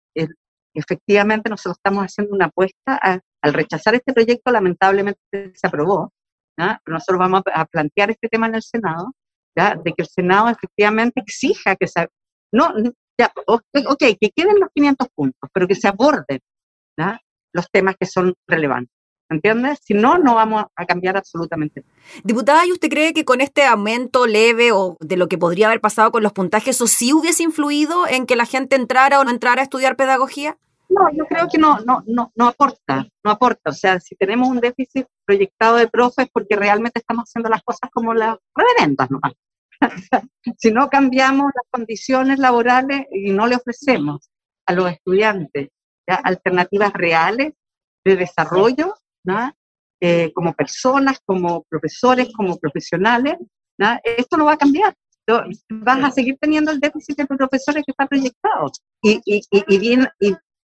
efectivamente 0.75 1.49
nosotros 1.49 1.77
estamos 1.79 2.05
haciendo 2.05 2.35
una 2.35 2.47
apuesta 2.47 2.97
al 2.97 3.53
rechazar 3.53 3.95
este 3.95 4.13
proyecto, 4.13 4.51
lamentablemente 4.51 5.21
se 5.55 5.67
aprobó, 5.67 6.13
nosotros 6.87 7.19
vamos 7.19 7.43
a, 7.53 7.65
plantear 7.67 8.11
este 8.11 8.29
tema 8.29 8.47
en 8.47 8.57
el 8.57 8.63
Senado, 8.63 9.13
¿ya? 9.57 9.75
de 9.77 9.93
que 9.93 10.03
el 10.03 10.09
Senado 10.09 10.49
efectivamente 10.49 11.21
exija 11.21 11.77
que 11.77 11.87
se... 11.87 12.09
No, 12.53 12.73
ya, 13.19 13.33
ok, 13.47 13.99
que 14.21 14.31
queden 14.35 14.61
los 14.61 14.69
500 14.75 15.09
puntos, 15.15 15.51
pero 15.53 15.69
que 15.69 15.75
se 15.75 15.89
aborden 15.89 16.41
los 17.53 17.71
temas 17.71 17.97
que 17.99 18.07
son 18.07 18.35
relevantes. 18.49 18.93
¿Entiendes? 19.35 19.81
Si 19.83 19.95
no, 19.95 20.19
no 20.19 20.37
vamos 20.37 20.65
a 20.77 20.87
cambiar 20.87 21.17
absolutamente. 21.17 21.85
Diputada, 22.23 22.65
¿y 22.67 22.73
usted 22.73 22.89
cree 22.89 23.13
que 23.13 23.25
con 23.25 23.41
este 23.41 23.65
aumento 23.65 24.27
leve 24.27 24.71
o 24.71 24.97
de 25.01 25.17
lo 25.17 25.29
que 25.29 25.39
podría 25.39 25.67
haber 25.67 25.81
pasado 25.81 26.13
con 26.13 26.23
los 26.23 26.33
puntajes, 26.33 26.77
eso 26.77 26.87
sí 26.87 27.13
hubiese 27.13 27.43
influido 27.43 28.07
en 28.07 28.27
que 28.27 28.37
la 28.37 28.47
gente 28.47 28.77
entrara 28.77 29.19
o 29.19 29.25
no 29.25 29.31
entrara 29.31 29.61
a 29.61 29.65
estudiar 29.65 29.97
pedagogía? 29.97 30.57
No, 30.89 31.09
yo 31.13 31.27
creo 31.27 31.49
que 31.51 31.59
no, 31.59 31.81
no, 31.81 32.05
no, 32.07 32.31
no 32.37 32.47
aporta, 32.47 33.07
no 33.25 33.31
aporta. 33.31 33.71
O 33.71 33.75
sea, 33.75 33.99
si 33.99 34.15
tenemos 34.15 34.49
un 34.49 34.61
déficit 34.61 35.07
proyectado 35.25 35.77
de 35.77 35.89
profes, 35.89 36.29
porque 36.33 36.55
realmente 36.55 37.01
estamos 37.01 37.25
haciendo 37.25 37.49
las 37.49 37.63
cosas 37.63 37.91
como 37.93 38.15
las 38.15 38.37
reverendas, 38.55 39.11
¿no? 39.11 39.21
si 40.59 40.71
no 40.71 40.89
cambiamos 40.89 41.47
las 41.47 41.67
condiciones 41.73 42.39
laborales 42.39 43.07
y 43.11 43.33
no 43.33 43.49
le 43.49 43.57
ofrecemos 43.57 44.31
a 44.67 44.73
los 44.73 44.93
estudiantes 44.93 45.71
alternativas 46.07 46.93
reales 46.93 47.55
de 48.05 48.17
desarrollo, 48.17 48.95
eh, 50.01 50.33
como 50.35 50.53
personas, 50.53 51.19
como 51.25 51.63
profesores, 51.65 52.31
como 52.33 52.59
profesionales, 52.59 53.35
esto 54.05 54.37
no 54.37 54.47
va 54.47 54.53
a 54.53 54.59
cambiar. 54.59 54.95
Vas 55.71 56.05
a 56.05 56.11
seguir 56.11 56.37
teniendo 56.41 56.71
el 56.71 56.81
déficit 56.81 57.17
de 57.17 57.27
profesores 57.27 57.83
que 57.85 57.93
está 57.93 58.07
proyectado. 58.07 58.71
Y, 59.03 59.21
y, 59.25 59.43
y, 59.51 59.79
bien, 59.79 60.07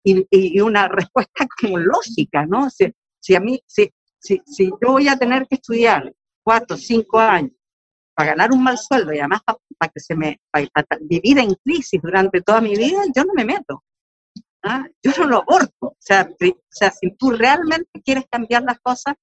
y, 0.05 0.61
una 0.61 0.89
respuesta 0.89 1.47
como 1.61 1.79
lógica, 1.79 2.47
¿no? 2.47 2.69
Si, 2.71 2.93
si 3.21 3.35
a 3.35 3.41
mí, 3.41 3.61
si, 3.67 3.91
si, 4.19 4.43
si, 4.47 4.67
yo 4.67 4.93
voy 4.93 5.09
a 5.09 5.17
tener 5.17 5.47
que 5.47 5.57
estudiar 5.57 6.13
cuatro, 6.45 6.77
cinco 6.77 7.19
años 7.19 7.53
para 8.15 8.31
ganar 8.31 8.53
un 8.53 8.63
mal 8.63 8.77
sueldo 8.77 9.13
y 9.13 9.19
además 9.19 9.43
para, 9.45 9.93
que 9.93 10.01
se 10.01 10.15
me, 10.15 10.41
para, 10.51 10.67
vivir 11.01 11.39
en 11.39 11.55
crisis 11.55 12.01
durante 12.03 12.41
toda 12.43 12.61
mi 12.61 12.77
vida, 12.77 13.03
yo 13.15 13.25
no 13.25 13.33
me 13.35 13.45
meto. 13.45 13.83
¿Ah? 14.65 14.87
Yo 15.03 15.13
no 15.19 15.27
lo 15.27 15.37
aborto. 15.39 15.73
O 15.89 15.97
sea, 15.99 16.29
o 16.31 16.57
sea, 16.69 16.91
si 16.91 17.11
tú 17.17 17.31
realmente 17.31 18.01
quieres 18.05 18.25
cambiar 18.31 18.63
las 18.63 18.79
cosas, 18.81 19.15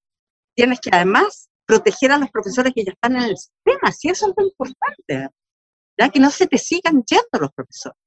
tienes 0.54 0.80
que 0.80 0.90
además 0.92 1.48
proteger 1.66 2.12
a 2.12 2.18
los 2.18 2.30
profesores 2.30 2.72
que 2.74 2.84
ya 2.84 2.92
están 2.92 3.16
en 3.16 3.22
el 3.22 3.36
sistema. 3.36 3.92
Si 3.92 4.08
eso 4.08 4.28
es 4.28 4.34
lo 4.36 4.44
importante. 4.44 5.28
¿ya? 5.98 6.08
Que 6.08 6.20
no 6.20 6.30
se 6.30 6.46
te 6.46 6.58
sigan 6.58 7.02
yendo 7.04 7.38
los 7.40 7.52
profesores. 7.52 7.98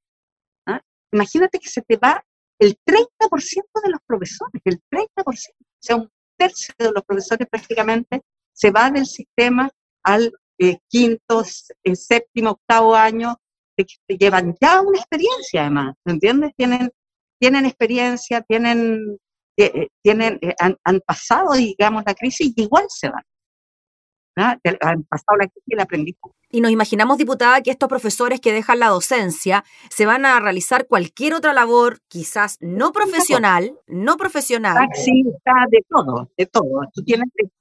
¿ah? 0.66 0.80
Imagínate 1.12 1.58
que 1.58 1.68
se 1.68 1.82
te 1.82 1.96
va 1.96 2.22
el 2.58 2.76
30% 2.86 3.02
de 3.82 3.90
los 3.90 4.00
profesores, 4.06 4.62
el 4.64 4.80
30%. 4.90 5.08
O 5.26 5.32
sea, 5.80 5.96
un 5.96 6.10
tercio 6.38 6.74
de 6.78 6.92
los 6.92 7.04
profesores 7.04 7.48
prácticamente 7.50 8.22
se 8.52 8.70
va 8.70 8.90
del 8.90 9.06
sistema 9.06 9.70
al 10.04 10.32
eh, 10.58 10.78
quinto, 10.88 11.44
eh, 11.82 11.96
séptimo, 11.96 12.50
octavo 12.50 12.94
año, 12.94 13.36
que 13.76 14.16
llevan 14.16 14.54
ya 14.60 14.80
una 14.80 14.98
experiencia 14.98 15.62
además, 15.62 15.96
¿me 16.04 16.12
entiendes? 16.12 16.52
Tienen 16.56 16.92
tienen 17.44 17.66
experiencia, 17.66 18.40
tienen, 18.40 19.18
eh, 19.58 19.70
eh, 19.74 19.88
tienen 20.02 20.38
eh, 20.40 20.54
han, 20.58 21.00
pasado, 21.00 21.52
digamos, 21.52 22.02
la 22.06 22.14
crisis 22.14 22.54
y 22.56 22.62
igual 22.62 22.86
se 22.88 23.10
van. 23.10 23.22
Han 24.36 25.02
pasado 25.04 25.36
la 25.38 25.46
crisis 25.46 25.62
y 25.66 25.76
la 25.76 25.82
aprendizaje. 25.82 26.34
Y 26.48 26.62
nos 26.62 26.70
imaginamos, 26.70 27.18
diputada, 27.18 27.60
que 27.60 27.70
estos 27.70 27.90
profesores 27.90 28.40
que 28.40 28.54
dejan 28.54 28.78
la 28.78 28.88
docencia 28.88 29.62
se 29.90 30.06
van 30.06 30.24
a 30.24 30.40
realizar 30.40 30.86
cualquier 30.86 31.34
otra 31.34 31.52
labor, 31.52 32.00
quizás 32.08 32.56
no 32.60 32.92
profesional, 32.92 33.78
no 33.88 34.16
profesional. 34.16 34.88
está 34.94 35.66
de 35.70 35.84
todo, 35.86 36.30
de 36.38 36.46
todo. 36.46 36.80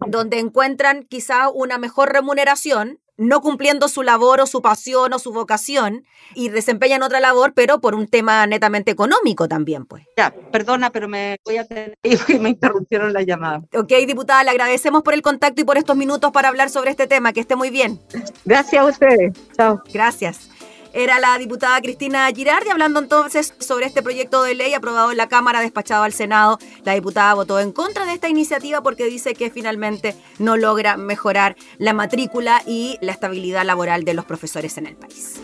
Donde 0.07 0.39
encuentran 0.39 1.03
quizá 1.03 1.49
una 1.49 1.77
mejor 1.77 2.13
remuneración 2.13 3.01
no 3.17 3.41
cumpliendo 3.41 3.87
su 3.87 4.03
labor 4.03 4.41
o 4.41 4.45
su 4.45 4.61
pasión 4.61 5.13
o 5.13 5.19
su 5.19 5.31
vocación 5.33 6.05
y 6.35 6.49
desempeñan 6.49 7.03
otra 7.03 7.19
labor, 7.19 7.53
pero 7.53 7.79
por 7.79 7.95
un 7.95 8.07
tema 8.07 8.45
netamente 8.47 8.91
económico 8.91 9.47
también, 9.47 9.85
pues. 9.85 10.03
Ya, 10.17 10.33
perdona, 10.51 10.89
pero 10.89 11.07
me 11.07 11.37
voy 11.45 11.57
a 11.57 11.67
tener 11.67 11.97
y 12.03 12.39
me 12.39 12.49
interrumpieron 12.49 13.13
la 13.13 13.21
llamada. 13.21 13.61
Ok, 13.73 13.91
diputada, 14.07 14.43
le 14.43 14.51
agradecemos 14.51 15.03
por 15.03 15.13
el 15.13 15.21
contacto 15.21 15.61
y 15.61 15.63
por 15.63 15.77
estos 15.77 15.95
minutos 15.95 16.31
para 16.31 16.49
hablar 16.49 16.69
sobre 16.69 16.91
este 16.91 17.07
tema. 17.07 17.33
Que 17.33 17.41
esté 17.41 17.55
muy 17.55 17.69
bien. 17.69 17.99
Gracias 18.45 18.81
a 18.81 18.85
ustedes. 18.85 19.33
Chao. 19.55 19.81
Gracias. 19.91 20.49
Era 20.95 21.19
la 21.19 21.39
diputada 21.39 21.81
Cristina 21.81 22.29
Girardi 22.33 22.69
hablando 22.69 22.99
entonces 22.99 23.55
sobre 23.57 23.87
este 23.87 24.03
proyecto 24.03 24.43
de 24.43 24.53
ley 24.53 24.75
aprobado 24.75 25.09
en 25.09 25.17
la 25.17 25.27
Cámara, 25.27 25.59
despachado 25.59 26.03
al 26.03 26.13
Senado. 26.13 26.59
La 26.85 26.93
diputada 26.93 27.33
votó 27.33 27.59
en 27.59 27.71
contra 27.71 28.05
de 28.05 28.13
esta 28.13 28.29
iniciativa 28.29 28.83
porque 28.83 29.05
dice 29.05 29.33
que 29.33 29.49
finalmente 29.49 30.15
no 30.37 30.55
logra 30.55 30.95
mejorar 30.95 31.55
la 31.79 31.93
matrícula 31.93 32.61
y 32.67 32.99
la 33.01 33.11
estabilidad 33.11 33.65
laboral 33.65 34.03
de 34.03 34.13
los 34.13 34.25
profesores 34.25 34.77
en 34.77 34.85
el 34.85 34.95
país. 34.95 35.41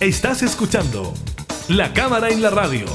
Estás 0.00 0.42
escuchando 0.42 1.12
La 1.68 1.92
Cámara 1.92 2.30
en 2.30 2.40
la 2.40 2.48
Radio, 2.48 2.86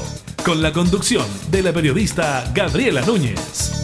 con 0.44 0.60
la 0.60 0.72
conducción 0.72 1.26
de 1.52 1.62
la 1.62 1.72
periodista 1.72 2.50
Gabriela 2.52 3.00
Núñez. 3.02 3.77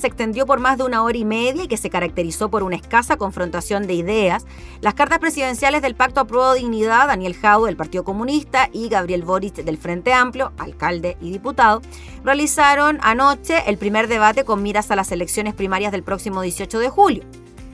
Se 0.00 0.08
extendió 0.08 0.46
por 0.46 0.58
más 0.58 0.78
de 0.78 0.84
una 0.84 1.02
hora 1.02 1.16
y 1.16 1.24
media 1.24 1.64
y 1.64 1.68
que 1.68 1.76
se 1.76 1.90
caracterizó 1.90 2.50
por 2.50 2.62
una 2.62 2.76
escasa 2.76 3.16
confrontación 3.16 3.86
de 3.86 3.94
ideas, 3.94 4.46
las 4.80 4.94
cartas 4.94 5.18
presidenciales 5.18 5.82
del 5.82 5.94
Pacto 5.94 6.20
Apruebo 6.20 6.54
Dignidad, 6.54 7.06
Daniel 7.06 7.36
Jau 7.36 7.66
del 7.66 7.76
Partido 7.76 8.02
Comunista 8.02 8.68
y 8.72 8.88
Gabriel 8.88 9.22
Boric 9.22 9.56
del 9.56 9.78
Frente 9.78 10.12
Amplio, 10.12 10.52
alcalde 10.58 11.16
y 11.20 11.30
diputado, 11.30 11.82
realizaron 12.24 12.98
anoche 13.02 13.62
el 13.66 13.78
primer 13.78 14.08
debate 14.08 14.44
con 14.44 14.62
miras 14.62 14.90
a 14.90 14.96
las 14.96 15.12
elecciones 15.12 15.54
primarias 15.54 15.92
del 15.92 16.02
próximo 16.02 16.42
18 16.42 16.78
de 16.78 16.88
julio. 16.88 17.24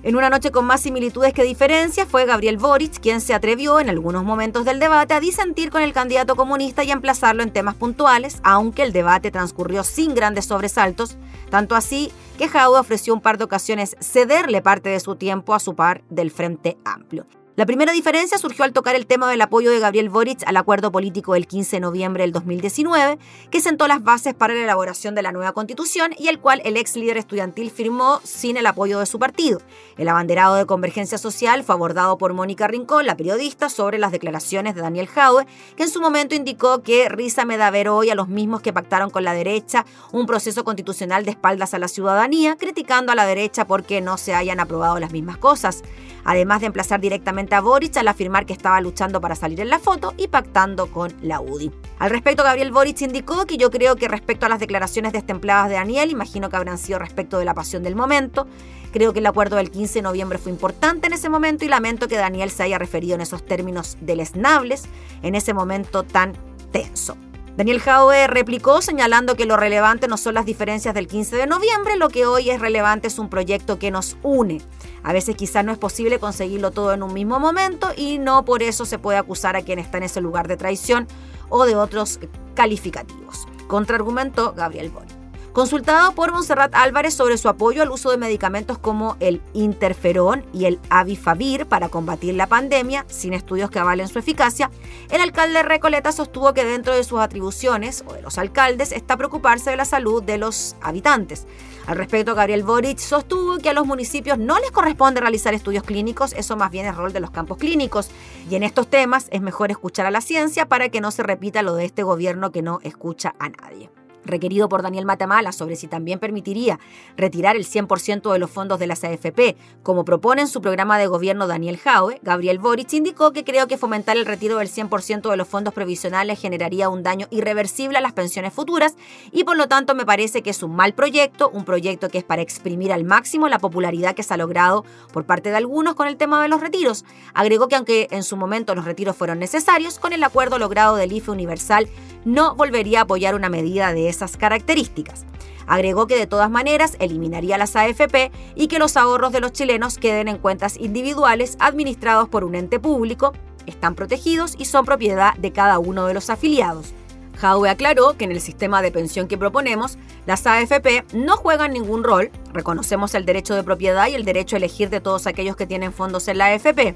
En 0.06 0.14
una 0.14 0.30
noche 0.30 0.52
con 0.52 0.64
más 0.64 0.82
similitudes 0.82 1.32
que 1.32 1.42
diferencias, 1.42 2.06
fue 2.06 2.26
Gabriel 2.26 2.58
Boric 2.58 3.00
quien 3.00 3.20
se 3.20 3.34
atrevió 3.34 3.80
en 3.80 3.90
algunos 3.90 4.22
momentos 4.22 4.64
del 4.64 4.78
debate 4.78 5.14
a 5.14 5.20
disentir 5.20 5.70
con 5.70 5.82
el 5.82 5.92
candidato 5.92 6.36
comunista 6.36 6.84
y 6.84 6.90
a 6.90 6.92
emplazarlo 6.92 7.42
en 7.42 7.52
temas 7.52 7.74
puntuales, 7.74 8.38
aunque 8.44 8.84
el 8.84 8.92
debate 8.92 9.32
transcurrió 9.32 9.82
sin 9.82 10.14
grandes 10.14 10.44
sobresaltos, 10.44 11.16
tanto 11.50 11.74
así 11.74 12.12
que 12.38 12.48
Jaude 12.48 12.78
ofreció 12.78 13.14
un 13.14 13.20
par 13.20 13.38
de 13.38 13.44
ocasiones 13.44 13.96
cederle 14.00 14.62
parte 14.62 14.88
de 14.88 15.00
su 15.00 15.16
tiempo 15.16 15.54
a 15.54 15.60
su 15.60 15.74
par 15.74 16.02
del 16.10 16.30
Frente 16.30 16.76
Amplio. 16.84 17.26
La 17.56 17.64
primera 17.64 17.92
diferencia 17.92 18.36
surgió 18.36 18.66
al 18.66 18.74
tocar 18.74 18.96
el 18.96 19.06
tema 19.06 19.30
del 19.30 19.40
apoyo 19.40 19.70
de 19.70 19.78
Gabriel 19.78 20.10
Boric 20.10 20.42
al 20.46 20.58
acuerdo 20.58 20.92
político 20.92 21.32
del 21.32 21.46
15 21.46 21.76
de 21.76 21.80
noviembre 21.80 22.22
del 22.22 22.32
2019, 22.32 23.18
que 23.50 23.62
sentó 23.62 23.88
las 23.88 24.04
bases 24.04 24.34
para 24.34 24.52
la 24.52 24.64
elaboración 24.64 25.14
de 25.14 25.22
la 25.22 25.32
nueva 25.32 25.52
constitución 25.52 26.10
y 26.18 26.28
el 26.28 26.38
cual 26.38 26.60
el 26.66 26.76
ex 26.76 26.96
líder 26.96 27.16
estudiantil 27.16 27.70
firmó 27.70 28.20
sin 28.24 28.58
el 28.58 28.66
apoyo 28.66 28.98
de 28.98 29.06
su 29.06 29.18
partido. 29.18 29.62
El 29.96 30.10
abanderado 30.10 30.56
de 30.56 30.66
Convergencia 30.66 31.16
Social 31.16 31.64
fue 31.64 31.74
abordado 31.74 32.18
por 32.18 32.34
Mónica 32.34 32.68
Rincón, 32.68 33.06
la 33.06 33.16
periodista, 33.16 33.70
sobre 33.70 33.96
las 33.96 34.12
declaraciones 34.12 34.74
de 34.74 34.82
Daniel 34.82 35.06
Jaue, 35.06 35.46
que 35.76 35.84
en 35.84 35.88
su 35.88 36.02
momento 36.02 36.34
indicó 36.34 36.82
que 36.82 37.08
risa 37.08 37.46
me 37.46 37.56
da 37.56 37.70
ver 37.70 37.88
hoy 37.88 38.10
a 38.10 38.14
los 38.14 38.28
mismos 38.28 38.60
que 38.60 38.74
pactaron 38.74 39.08
con 39.08 39.24
la 39.24 39.32
derecha 39.32 39.86
un 40.12 40.26
proceso 40.26 40.62
constitucional 40.62 41.24
de 41.24 41.30
espaldas 41.30 41.72
a 41.72 41.78
la 41.78 41.88
ciudadanía, 41.88 42.56
criticando 42.56 43.12
a 43.12 43.14
la 43.14 43.24
derecha 43.24 43.66
porque 43.66 44.02
no 44.02 44.18
se 44.18 44.34
hayan 44.34 44.60
aprobado 44.60 45.00
las 45.00 45.12
mismas 45.12 45.38
cosas 45.38 45.82
además 46.26 46.60
de 46.60 46.66
emplazar 46.66 47.00
directamente 47.00 47.54
a 47.54 47.60
Boric 47.60 47.96
al 47.96 48.08
afirmar 48.08 48.44
que 48.44 48.52
estaba 48.52 48.80
luchando 48.80 49.20
para 49.20 49.36
salir 49.36 49.60
en 49.60 49.70
la 49.70 49.78
foto 49.78 50.12
y 50.18 50.28
pactando 50.28 50.88
con 50.88 51.14
la 51.22 51.40
UDI. 51.40 51.72
Al 51.98 52.10
respecto, 52.10 52.42
Gabriel 52.42 52.72
Boric 52.72 53.00
indicó 53.00 53.46
que 53.46 53.56
yo 53.56 53.70
creo 53.70 53.96
que 53.96 54.08
respecto 54.08 54.44
a 54.44 54.48
las 54.48 54.60
declaraciones 54.60 55.12
destempladas 55.12 55.68
de 55.68 55.76
Daniel, 55.76 56.10
imagino 56.10 56.50
que 56.50 56.56
habrán 56.56 56.78
sido 56.78 56.98
respecto 56.98 57.38
de 57.38 57.44
la 57.44 57.54
pasión 57.54 57.82
del 57.82 57.94
momento. 57.94 58.46
Creo 58.92 59.12
que 59.12 59.20
el 59.20 59.26
acuerdo 59.26 59.56
del 59.56 59.70
15 59.70 60.00
de 60.00 60.02
noviembre 60.02 60.38
fue 60.38 60.50
importante 60.50 61.06
en 61.06 61.12
ese 61.12 61.28
momento 61.28 61.64
y 61.64 61.68
lamento 61.68 62.08
que 62.08 62.16
Daniel 62.16 62.50
se 62.50 62.64
haya 62.64 62.78
referido 62.78 63.14
en 63.14 63.20
esos 63.20 63.44
términos 63.44 63.96
deleznables 64.00 64.84
en 65.22 65.34
ese 65.36 65.54
momento 65.54 66.02
tan 66.02 66.32
tenso. 66.72 67.16
Daniel 67.56 67.80
Jaue 67.80 68.26
replicó 68.26 68.82
señalando 68.82 69.34
que 69.34 69.46
lo 69.46 69.56
relevante 69.56 70.08
no 70.08 70.18
son 70.18 70.34
las 70.34 70.44
diferencias 70.44 70.94
del 70.94 71.06
15 71.06 71.36
de 71.36 71.46
noviembre, 71.46 71.96
lo 71.96 72.10
que 72.10 72.26
hoy 72.26 72.50
es 72.50 72.60
relevante 72.60 73.08
es 73.08 73.18
un 73.18 73.30
proyecto 73.30 73.78
que 73.78 73.90
nos 73.90 74.18
une. 74.22 74.60
A 75.02 75.14
veces 75.14 75.36
quizás 75.36 75.64
no 75.64 75.72
es 75.72 75.78
posible 75.78 76.18
conseguirlo 76.18 76.70
todo 76.70 76.92
en 76.92 77.02
un 77.02 77.14
mismo 77.14 77.40
momento 77.40 77.92
y 77.96 78.18
no 78.18 78.44
por 78.44 78.62
eso 78.62 78.84
se 78.84 78.98
puede 78.98 79.16
acusar 79.16 79.56
a 79.56 79.62
quien 79.62 79.78
está 79.78 79.96
en 79.96 80.04
ese 80.04 80.20
lugar 80.20 80.48
de 80.48 80.58
traición 80.58 81.08
o 81.48 81.64
de 81.64 81.76
otros 81.76 82.20
calificativos. 82.54 83.46
Contraargumentó 83.68 84.52
Gabriel 84.52 84.90
Boni. 84.90 85.15
Consultado 85.56 86.12
por 86.12 86.32
Monserrat 86.32 86.74
Álvarez 86.74 87.14
sobre 87.14 87.38
su 87.38 87.48
apoyo 87.48 87.80
al 87.80 87.90
uso 87.90 88.10
de 88.10 88.18
medicamentos 88.18 88.76
como 88.76 89.16
el 89.20 89.40
interferón 89.54 90.44
y 90.52 90.66
el 90.66 90.78
avifavir 90.90 91.64
para 91.64 91.88
combatir 91.88 92.34
la 92.34 92.46
pandemia, 92.46 93.06
sin 93.08 93.32
estudios 93.32 93.70
que 93.70 93.78
avalen 93.78 94.06
su 94.06 94.18
eficacia, 94.18 94.70
el 95.08 95.22
alcalde 95.22 95.62
Recoleta 95.62 96.12
sostuvo 96.12 96.52
que 96.52 96.66
dentro 96.66 96.92
de 96.92 97.04
sus 97.04 97.20
atribuciones, 97.20 98.04
o 98.06 98.12
de 98.12 98.20
los 98.20 98.36
alcaldes, 98.36 98.92
está 98.92 99.16
preocuparse 99.16 99.70
de 99.70 99.78
la 99.78 99.86
salud 99.86 100.22
de 100.22 100.36
los 100.36 100.76
habitantes. 100.82 101.46
Al 101.86 101.96
respecto, 101.96 102.34
Gabriel 102.34 102.62
Boric 102.62 102.98
sostuvo 102.98 103.56
que 103.56 103.70
a 103.70 103.72
los 103.72 103.86
municipios 103.86 104.36
no 104.36 104.58
les 104.58 104.72
corresponde 104.72 105.22
realizar 105.22 105.54
estudios 105.54 105.84
clínicos, 105.84 106.34
eso 106.34 106.58
más 106.58 106.70
bien 106.70 106.84
es 106.84 106.94
rol 106.94 107.14
de 107.14 107.20
los 107.20 107.30
campos 107.30 107.56
clínicos. 107.56 108.10
Y 108.50 108.56
en 108.56 108.62
estos 108.62 108.88
temas 108.88 109.28
es 109.30 109.40
mejor 109.40 109.70
escuchar 109.70 110.04
a 110.04 110.10
la 110.10 110.20
ciencia 110.20 110.68
para 110.68 110.90
que 110.90 111.00
no 111.00 111.10
se 111.10 111.22
repita 111.22 111.62
lo 111.62 111.76
de 111.76 111.86
este 111.86 112.02
gobierno 112.02 112.52
que 112.52 112.60
no 112.60 112.78
escucha 112.82 113.34
a 113.38 113.48
nadie 113.48 113.88
requerido 114.26 114.68
por 114.68 114.82
Daniel 114.82 115.06
Matamala 115.06 115.52
sobre 115.52 115.76
si 115.76 115.86
también 115.86 116.18
permitiría 116.18 116.78
retirar 117.16 117.56
el 117.56 117.66
100% 117.66 118.32
de 118.32 118.38
los 118.38 118.50
fondos 118.50 118.78
de 118.78 118.86
las 118.86 119.04
AFP, 119.04 119.56
como 119.82 120.04
propone 120.04 120.42
en 120.42 120.48
su 120.48 120.60
programa 120.60 120.98
de 120.98 121.06
gobierno 121.06 121.46
Daniel 121.46 121.78
Jaue, 121.78 122.20
Gabriel 122.22 122.58
Boric 122.58 122.92
indicó 122.92 123.32
que 123.32 123.44
creo 123.44 123.66
que 123.66 123.78
fomentar 123.78 124.16
el 124.16 124.26
retiro 124.26 124.58
del 124.58 124.68
100% 124.68 125.30
de 125.30 125.36
los 125.36 125.48
fondos 125.48 125.74
previsionales 125.74 126.40
generaría 126.40 126.88
un 126.88 127.02
daño 127.02 127.26
irreversible 127.30 127.98
a 127.98 128.00
las 128.00 128.12
pensiones 128.12 128.52
futuras 128.52 128.96
y 129.32 129.44
por 129.44 129.56
lo 129.56 129.68
tanto 129.68 129.94
me 129.94 130.06
parece 130.06 130.42
que 130.42 130.50
es 130.50 130.62
un 130.62 130.74
mal 130.74 130.94
proyecto, 130.94 131.48
un 131.50 131.64
proyecto 131.64 132.08
que 132.08 132.18
es 132.18 132.24
para 132.24 132.42
exprimir 132.42 132.92
al 132.92 133.04
máximo 133.04 133.48
la 133.48 133.58
popularidad 133.58 134.14
que 134.14 134.22
se 134.22 134.34
ha 134.34 134.36
logrado 134.36 134.84
por 135.12 135.24
parte 135.24 135.50
de 135.50 135.56
algunos 135.56 135.94
con 135.94 136.08
el 136.08 136.16
tema 136.16 136.42
de 136.42 136.48
los 136.48 136.60
retiros. 136.60 137.04
Agregó 137.34 137.68
que 137.68 137.76
aunque 137.76 138.08
en 138.10 138.22
su 138.22 138.36
momento 138.36 138.74
los 138.74 138.84
retiros 138.84 139.16
fueron 139.16 139.38
necesarios, 139.38 139.98
con 139.98 140.12
el 140.12 140.22
acuerdo 140.24 140.58
logrado 140.58 140.96
del 140.96 141.12
IFE 141.12 141.30
universal 141.30 141.88
no 142.24 142.56
volvería 142.56 143.00
a 143.00 143.02
apoyar 143.02 143.34
una 143.34 143.48
medida 143.48 143.92
de 143.92 144.08
esas 144.16 144.36
características. 144.36 145.24
Agregó 145.66 146.06
que 146.06 146.16
de 146.16 146.26
todas 146.26 146.50
maneras 146.50 146.96
eliminaría 147.00 147.58
las 147.58 147.76
AFP 147.76 148.30
y 148.54 148.68
que 148.68 148.78
los 148.78 148.96
ahorros 148.96 149.32
de 149.32 149.40
los 149.40 149.52
chilenos 149.52 149.98
queden 149.98 150.28
en 150.28 150.38
cuentas 150.38 150.76
individuales 150.76 151.56
administrados 151.60 152.28
por 152.28 152.44
un 152.44 152.54
ente 152.54 152.78
público, 152.78 153.32
están 153.66 153.94
protegidos 153.94 154.54
y 154.56 154.64
son 154.64 154.84
propiedad 154.84 155.34
de 155.34 155.52
cada 155.52 155.78
uno 155.78 156.06
de 156.06 156.14
los 156.14 156.30
afiliados. 156.30 156.92
Jaue 157.38 157.68
aclaró 157.68 158.16
que 158.16 158.24
en 158.24 158.32
el 158.32 158.40
sistema 158.40 158.80
de 158.80 158.92
pensión 158.92 159.28
que 159.28 159.36
proponemos, 159.36 159.98
las 160.24 160.46
AFP 160.46 161.04
no 161.12 161.36
juegan 161.36 161.72
ningún 161.72 162.02
rol, 162.02 162.30
reconocemos 162.54 163.14
el 163.14 163.26
derecho 163.26 163.54
de 163.54 163.64
propiedad 163.64 164.06
y 164.08 164.14
el 164.14 164.24
derecho 164.24 164.56
a 164.56 164.58
elegir 164.58 164.88
de 164.88 165.00
todos 165.00 165.26
aquellos 165.26 165.56
que 165.56 165.66
tienen 165.66 165.92
fondos 165.92 166.28
en 166.28 166.38
la 166.38 166.46
AFP. 166.46 166.94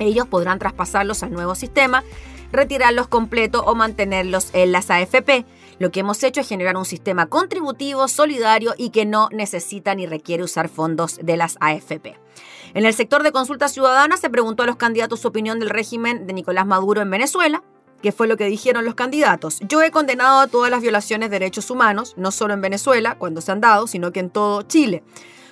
Ellos 0.00 0.26
podrán 0.26 0.58
traspasarlos 0.58 1.22
al 1.22 1.32
nuevo 1.32 1.54
sistema 1.54 2.02
retirarlos 2.54 3.08
completos 3.08 3.62
o 3.66 3.74
mantenerlos 3.74 4.48
en 4.52 4.72
las 4.72 4.90
AFP. 4.90 5.44
Lo 5.78 5.90
que 5.90 6.00
hemos 6.00 6.22
hecho 6.22 6.40
es 6.40 6.48
generar 6.48 6.76
un 6.76 6.84
sistema 6.84 7.26
contributivo, 7.26 8.08
solidario 8.08 8.74
y 8.76 8.90
que 8.90 9.04
no 9.04 9.28
necesita 9.32 9.94
ni 9.94 10.06
requiere 10.06 10.42
usar 10.42 10.68
fondos 10.68 11.18
de 11.22 11.36
las 11.36 11.56
AFP. 11.60 12.18
En 12.74 12.84
el 12.84 12.94
sector 12.94 13.22
de 13.22 13.32
consulta 13.32 13.68
ciudadana 13.68 14.16
se 14.16 14.30
preguntó 14.30 14.62
a 14.62 14.66
los 14.66 14.76
candidatos 14.76 15.20
su 15.20 15.28
opinión 15.28 15.58
del 15.58 15.70
régimen 15.70 16.26
de 16.26 16.32
Nicolás 16.32 16.66
Maduro 16.66 17.02
en 17.02 17.10
Venezuela. 17.10 17.62
¿Qué 18.02 18.12
fue 18.12 18.26
lo 18.26 18.36
que 18.36 18.44
dijeron 18.46 18.84
los 18.84 18.94
candidatos? 18.94 19.60
Yo 19.60 19.80
he 19.80 19.90
condenado 19.90 20.40
a 20.40 20.46
todas 20.46 20.70
las 20.70 20.82
violaciones 20.82 21.30
de 21.30 21.38
derechos 21.38 21.70
humanos, 21.70 22.14
no 22.18 22.32
solo 22.32 22.52
en 22.52 22.60
Venezuela, 22.60 23.16
cuando 23.16 23.40
se 23.40 23.52
han 23.52 23.60
dado, 23.60 23.86
sino 23.86 24.12
que 24.12 24.20
en 24.20 24.30
todo 24.30 24.62
Chile. 24.62 25.02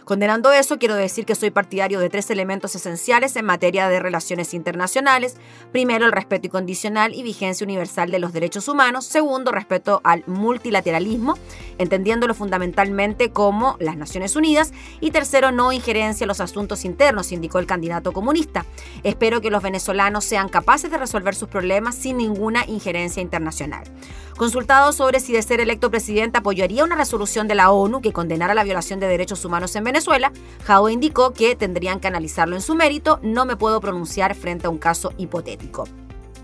Condenando 0.05 0.51
eso, 0.51 0.79
quiero 0.79 0.97
decir 0.97 1.25
que 1.25 1.37
soy 1.37 1.51
partidario 1.51 2.01
de 2.01 2.11
tres 2.11 2.29
elementos 2.31 2.75
esenciales 2.75 3.37
en 3.37 3.45
materia 3.45 3.89
de 3.89 4.01
relaciones 4.01 4.53
internacionales. 4.53 5.37
Primero, 5.71 6.07
el 6.07 6.13
respeto 6.13 6.49
incondicional 6.49 7.15
y 7.15 7.23
vigencia 7.23 7.65
universal 7.65 8.11
de 8.11 8.19
los 8.19 8.33
derechos 8.33 8.67
humanos. 8.67 9.05
Segundo, 9.05 9.53
respeto 9.53 10.01
al 10.03 10.25
multilateralismo, 10.27 11.39
entendiéndolo 11.79 12.35
fundamentalmente 12.35 13.31
como 13.31 13.77
las 13.79 13.97
Naciones 13.97 14.35
Unidas. 14.35 14.73
Y 15.01 15.13
tercero, 15.13 15.53
no 15.53 15.73
injerencia 15.73 16.25
en 16.25 16.29
los 16.29 16.41
asuntos 16.41 16.85
internos, 16.85 17.31
indicó 17.31 17.61
el 17.61 17.67
candidato 17.67 18.13
comunista. 18.13 18.67
Espero 19.05 19.41
que 19.41 19.51
los 19.51 19.63
venezolanos 19.63 20.25
sean 20.25 20.49
capaces 20.49 20.91
de 20.91 20.99
resolver 20.99 21.37
sus 21.37 21.49
problemas 21.49 21.95
sin 21.95 22.17
ninguna 22.17 22.65
injerencia 22.67 23.23
internacional. 23.23 23.85
Consultado 24.37 24.93
sobre 24.93 25.21
si 25.21 25.33
de 25.33 25.43
ser 25.43 25.61
electo 25.61 25.91
presidente 25.91 26.39
apoyaría 26.39 26.85
una 26.85 26.97
resolución 26.97 27.47
de 27.49 27.55
la 27.55 27.71
ONU 27.71 28.01
que 28.01 28.13
condenara 28.13 28.55
la 28.55 28.65
violación 28.65 28.99
de 28.99 29.07
derechos 29.07 29.45
humanos 29.45 29.77
en 29.77 29.85
Venezuela, 29.85 29.92
Jao 30.65 30.89
indicó 30.89 31.33
que 31.33 31.57
tendrían 31.57 32.01
que 32.01 32.09
analizarlo 32.09 32.57
en 32.57 32.63
su 32.63 32.75
mérito, 32.75 33.19
no 33.23 33.45
me 33.45 33.57
puedo 33.57 33.81
pronunciar 33.81 34.35
frente 34.35 34.67
a 34.67 34.71
un 34.71 34.79
caso 34.79 35.13
hipotético. 35.19 35.85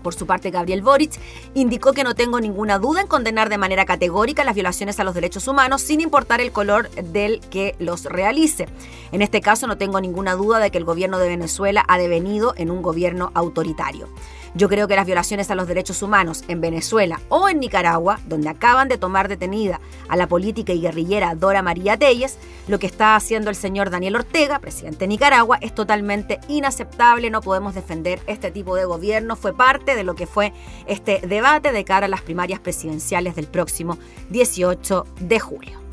Por 0.01 0.13
su 0.13 0.25
parte, 0.25 0.49
Gabriel 0.49 0.81
Boric 0.81 1.19
indicó 1.53 1.93
que 1.93 2.03
no 2.03 2.15
tengo 2.15 2.39
ninguna 2.39 2.79
duda 2.79 3.01
en 3.01 3.07
condenar 3.07 3.49
de 3.49 3.57
manera 3.57 3.85
categórica 3.85 4.43
las 4.43 4.55
violaciones 4.55 4.99
a 4.99 5.03
los 5.03 5.13
derechos 5.13 5.47
humanos 5.47 5.81
sin 5.81 6.01
importar 6.01 6.41
el 6.41 6.51
color 6.51 6.89
del 6.91 7.41
que 7.41 7.75
los 7.79 8.05
realice. 8.05 8.67
En 9.11 9.21
este 9.21 9.41
caso, 9.41 9.67
no 9.67 9.77
tengo 9.77 9.99
ninguna 9.99 10.35
duda 10.35 10.59
de 10.59 10.71
que 10.71 10.77
el 10.77 10.85
gobierno 10.85 11.19
de 11.19 11.27
Venezuela 11.27 11.83
ha 11.87 11.97
devenido 11.97 12.53
en 12.57 12.71
un 12.71 12.81
gobierno 12.81 13.31
autoritario. 13.33 14.07
Yo 14.55 14.67
creo 14.69 14.87
que 14.87 14.95
las 14.95 15.05
violaciones 15.05 15.51
a 15.51 15.55
los 15.55 15.67
derechos 15.67 16.01
humanos 16.01 16.43
en 16.47 16.61
Venezuela 16.61 17.21
o 17.29 17.49
en 17.49 17.59
Nicaragua, 17.59 18.19
donde 18.25 18.49
acaban 18.49 18.87
de 18.87 18.97
tomar 18.97 19.27
detenida 19.27 19.79
a 20.07 20.15
la 20.15 20.27
política 20.27 20.73
y 20.73 20.81
guerrillera 20.81 21.35
Dora 21.35 21.61
María 21.61 21.97
Telles, 21.97 22.37
lo 22.67 22.79
que 22.79 22.87
está 22.87 23.15
haciendo 23.15 23.49
el 23.49 23.55
señor 23.55 23.89
Daniel 23.89 24.15
Ortega, 24.15 24.59
presidente 24.59 24.99
de 24.99 25.07
Nicaragua, 25.07 25.57
es 25.61 25.73
totalmente 25.73 26.39
inaceptable. 26.47 27.29
No 27.29 27.41
podemos 27.41 27.75
defender 27.75 28.19
este 28.27 28.51
tipo 28.51 28.75
de 28.75 28.85
gobierno. 28.85 29.35
Fue 29.35 29.55
parte 29.55 29.95
de 29.95 30.03
lo 30.03 30.15
que 30.15 30.27
fue 30.27 30.53
este 30.87 31.21
debate 31.21 31.71
de 31.71 31.83
cara 31.83 32.05
a 32.05 32.09
las 32.09 32.21
primarias 32.21 32.59
presidenciales 32.59 33.35
del 33.35 33.47
próximo 33.47 33.97
18 34.29 35.05
de 35.19 35.39
julio. 35.39 35.88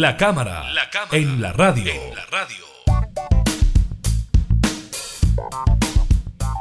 La 0.00 0.16
cámara, 0.16 0.64
en, 1.12 1.42
la 1.42 1.52
radio. 1.52 1.92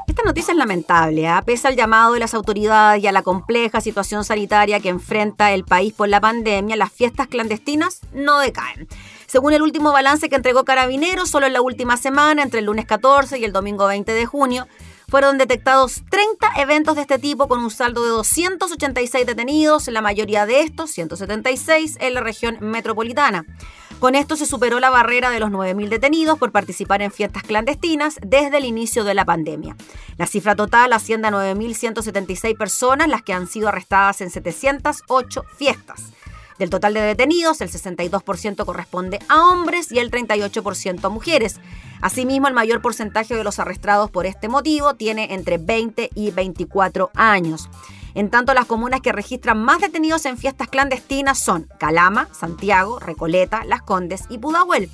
Esta 0.06 0.24
noticia 0.26 0.52
es 0.52 0.58
lamentable, 0.58 1.26
¿ah? 1.26 1.42
pese 1.46 1.70
al 1.70 1.78
llamado 1.78 2.12
de 2.16 2.20
las 2.20 2.34
autoridades 2.34 3.02
y 3.02 3.08
a 3.08 3.14
la 3.14 3.22
compleja 3.22 3.80
situación 3.80 4.26
sanitaria 4.26 4.82
que 4.82 4.90
enfrenta 4.90 5.54
el 5.54 5.64
país 5.64 5.94
por 5.94 6.10
la 6.10 6.20
pandemia, 6.20 6.76
las 6.76 6.92
fiestas 6.92 7.28
clandestinas 7.28 8.02
no 8.12 8.40
decaen. 8.40 8.90
Según 9.26 9.54
el 9.54 9.62
último 9.62 9.94
balance 9.94 10.28
que 10.28 10.36
entregó 10.36 10.66
Carabineros, 10.66 11.30
solo 11.30 11.48
en 11.48 11.54
la 11.54 11.62
última 11.62 11.96
semana, 11.96 12.44
entre 12.44 12.60
el 12.60 12.66
lunes 12.66 12.88
14 12.88 13.40
y 13.40 13.46
el 13.46 13.54
domingo 13.54 13.88
20 13.88 14.12
de 14.12 14.26
junio, 14.26 14.68
fueron 15.10 15.38
detectados 15.38 16.04
30 16.10 16.54
eventos 16.58 16.96
de 16.96 17.02
este 17.02 17.18
tipo 17.18 17.48
con 17.48 17.60
un 17.60 17.72
saldo 17.72 18.04
de 18.04 18.10
286 18.10 19.26
detenidos, 19.26 19.88
la 19.88 20.02
mayoría 20.02 20.46
de 20.46 20.62
estos, 20.62 20.92
176, 20.92 21.98
en 22.00 22.14
la 22.14 22.22
región 22.22 22.58
metropolitana. 22.62 23.46
Con 24.00 24.16
esto 24.16 24.38
se 24.38 24.46
superó 24.46 24.80
la 24.80 24.90
barrera 24.90 25.30
de 25.30 25.42
los 25.42 25.50
9.000 25.50 25.90
detenidos 25.90 26.38
por 26.38 26.52
participar 26.52 27.02
en 27.02 27.12
fiestas 27.12 27.44
clandestinas 27.44 28.18
desde 28.22 28.58
el 28.58 28.66
inicio 28.66 29.04
de 29.04 29.14
la 29.14 29.26
pandemia. 29.26 29.76
La 30.18 30.26
cifra 30.26 30.56
total 30.56 30.94
asciende 30.94 31.28
a 31.28 31.32
9.176 31.32 32.58
personas 32.58 33.10
las 33.10 33.24
que 33.24 33.34
han 33.34 33.48
sido 33.48 33.68
arrestadas 33.68 34.22
en 34.22 34.30
708 34.30 35.44
fiestas. 35.58 36.14
Del 36.60 36.70
total 36.70 36.94
de 36.94 37.00
detenidos, 37.00 37.62
el 37.62 37.72
62% 37.72 38.66
corresponde 38.66 39.20
a 39.30 39.48
hombres 39.48 39.92
y 39.94 40.00
el 40.00 40.12
38% 40.12 41.06
a 41.06 41.10
mujeres. 41.10 41.56
Asimismo, 42.02 42.50
el 42.50 42.54
mayor 42.54 42.82
porcentaje 42.82 43.34
de 43.34 43.46
los 43.46 43.60
arrestados 43.60 44.12
por 44.12 44.26
este 44.26 44.50
motivo 44.50 44.94
tiene 44.94 45.34
entre 45.34 45.58
20 45.58 46.10
y 46.14 46.32
24 46.32 47.12
años. 47.16 47.70
En 48.14 48.30
tanto, 48.30 48.54
las 48.54 48.66
comunas 48.66 49.00
que 49.00 49.14
registran 49.14 49.64
más 49.64 49.80
detenidos 49.80 50.26
en 50.26 50.38
fiestas 50.38 50.68
clandestinas 50.68 51.40
son 51.40 51.70
Calama, 51.80 52.28
Santiago, 52.34 53.00
Recoleta, 53.00 53.64
Las 53.64 53.82
Condes 53.82 54.24
y 54.30 54.38
Pudahuel. 54.38 54.90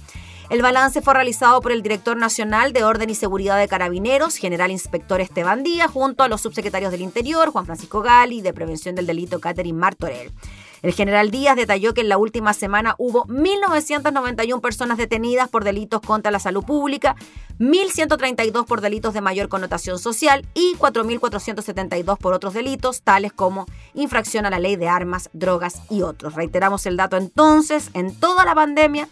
El 0.52 0.62
balance 0.62 1.02
fue 1.02 1.16
realizado 1.16 1.60
por 1.62 1.72
el 1.72 1.82
director 1.82 2.16
nacional 2.16 2.74
de 2.74 2.84
Orden 2.84 3.10
y 3.10 3.16
Seguridad 3.16 3.58
de 3.58 3.68
Carabineros, 3.68 4.36
general 4.36 4.70
inspector 4.70 5.20
Esteban 5.20 5.64
Díaz, 5.64 5.90
junto 5.90 6.22
a 6.22 6.28
los 6.28 6.42
subsecretarios 6.42 6.92
del 6.92 7.02
Interior, 7.02 7.50
Juan 7.50 7.66
Francisco 7.66 8.02
Gali, 8.02 8.42
de 8.42 8.54
Prevención 8.54 8.94
del 8.94 9.08
Delito, 9.08 9.40
Catherine 9.40 9.80
Martorell. 9.80 10.32
El 10.82 10.94
general 10.94 11.32
Díaz 11.32 11.56
detalló 11.56 11.94
que 11.94 12.02
en 12.02 12.10
la 12.10 12.18
última 12.18 12.54
semana 12.54 12.96
hubo 12.98 13.26
1.991 13.26 14.62
personas 14.62 14.98
detenidas 14.98 15.50
por 15.50 15.64
delitos 15.64 16.02
contra 16.02 16.32
la 16.32 16.40
salud 16.40 16.64
pública, 16.64 17.16
1.132 17.60 18.66
por 18.66 18.82
delitos 18.82 19.14
de 19.14 19.22
mayor 19.22 19.50
connotación 19.50 20.00
social 20.00 20.46
y 20.54 20.76
4.472 20.78 22.18
por 22.18 22.34
otros 22.34 22.54
delitos, 22.54 23.02
tales 23.02 23.34
como 23.34 23.66
infracción 23.94 24.46
a 24.46 24.50
la 24.50 24.60
ley 24.60 24.76
de 24.76 24.88
armas, 24.88 25.30
drogas 25.34 25.82
y 25.90 26.02
otros. 26.02 26.36
Reiteramos 26.36 26.86
el 26.86 26.98
dato 26.98 27.18
entonces, 27.18 27.90
en 27.94 28.14
toda 28.16 28.46
la 28.46 28.56
pandemia 28.56 29.08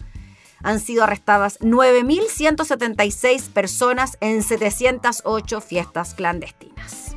han 0.62 0.80
sido 0.80 1.04
arrestadas 1.04 1.60
9.176 1.60 3.50
personas 3.50 4.16
en 4.20 4.42
708 4.42 5.60
fiestas 5.60 6.14
clandestinas. 6.14 7.16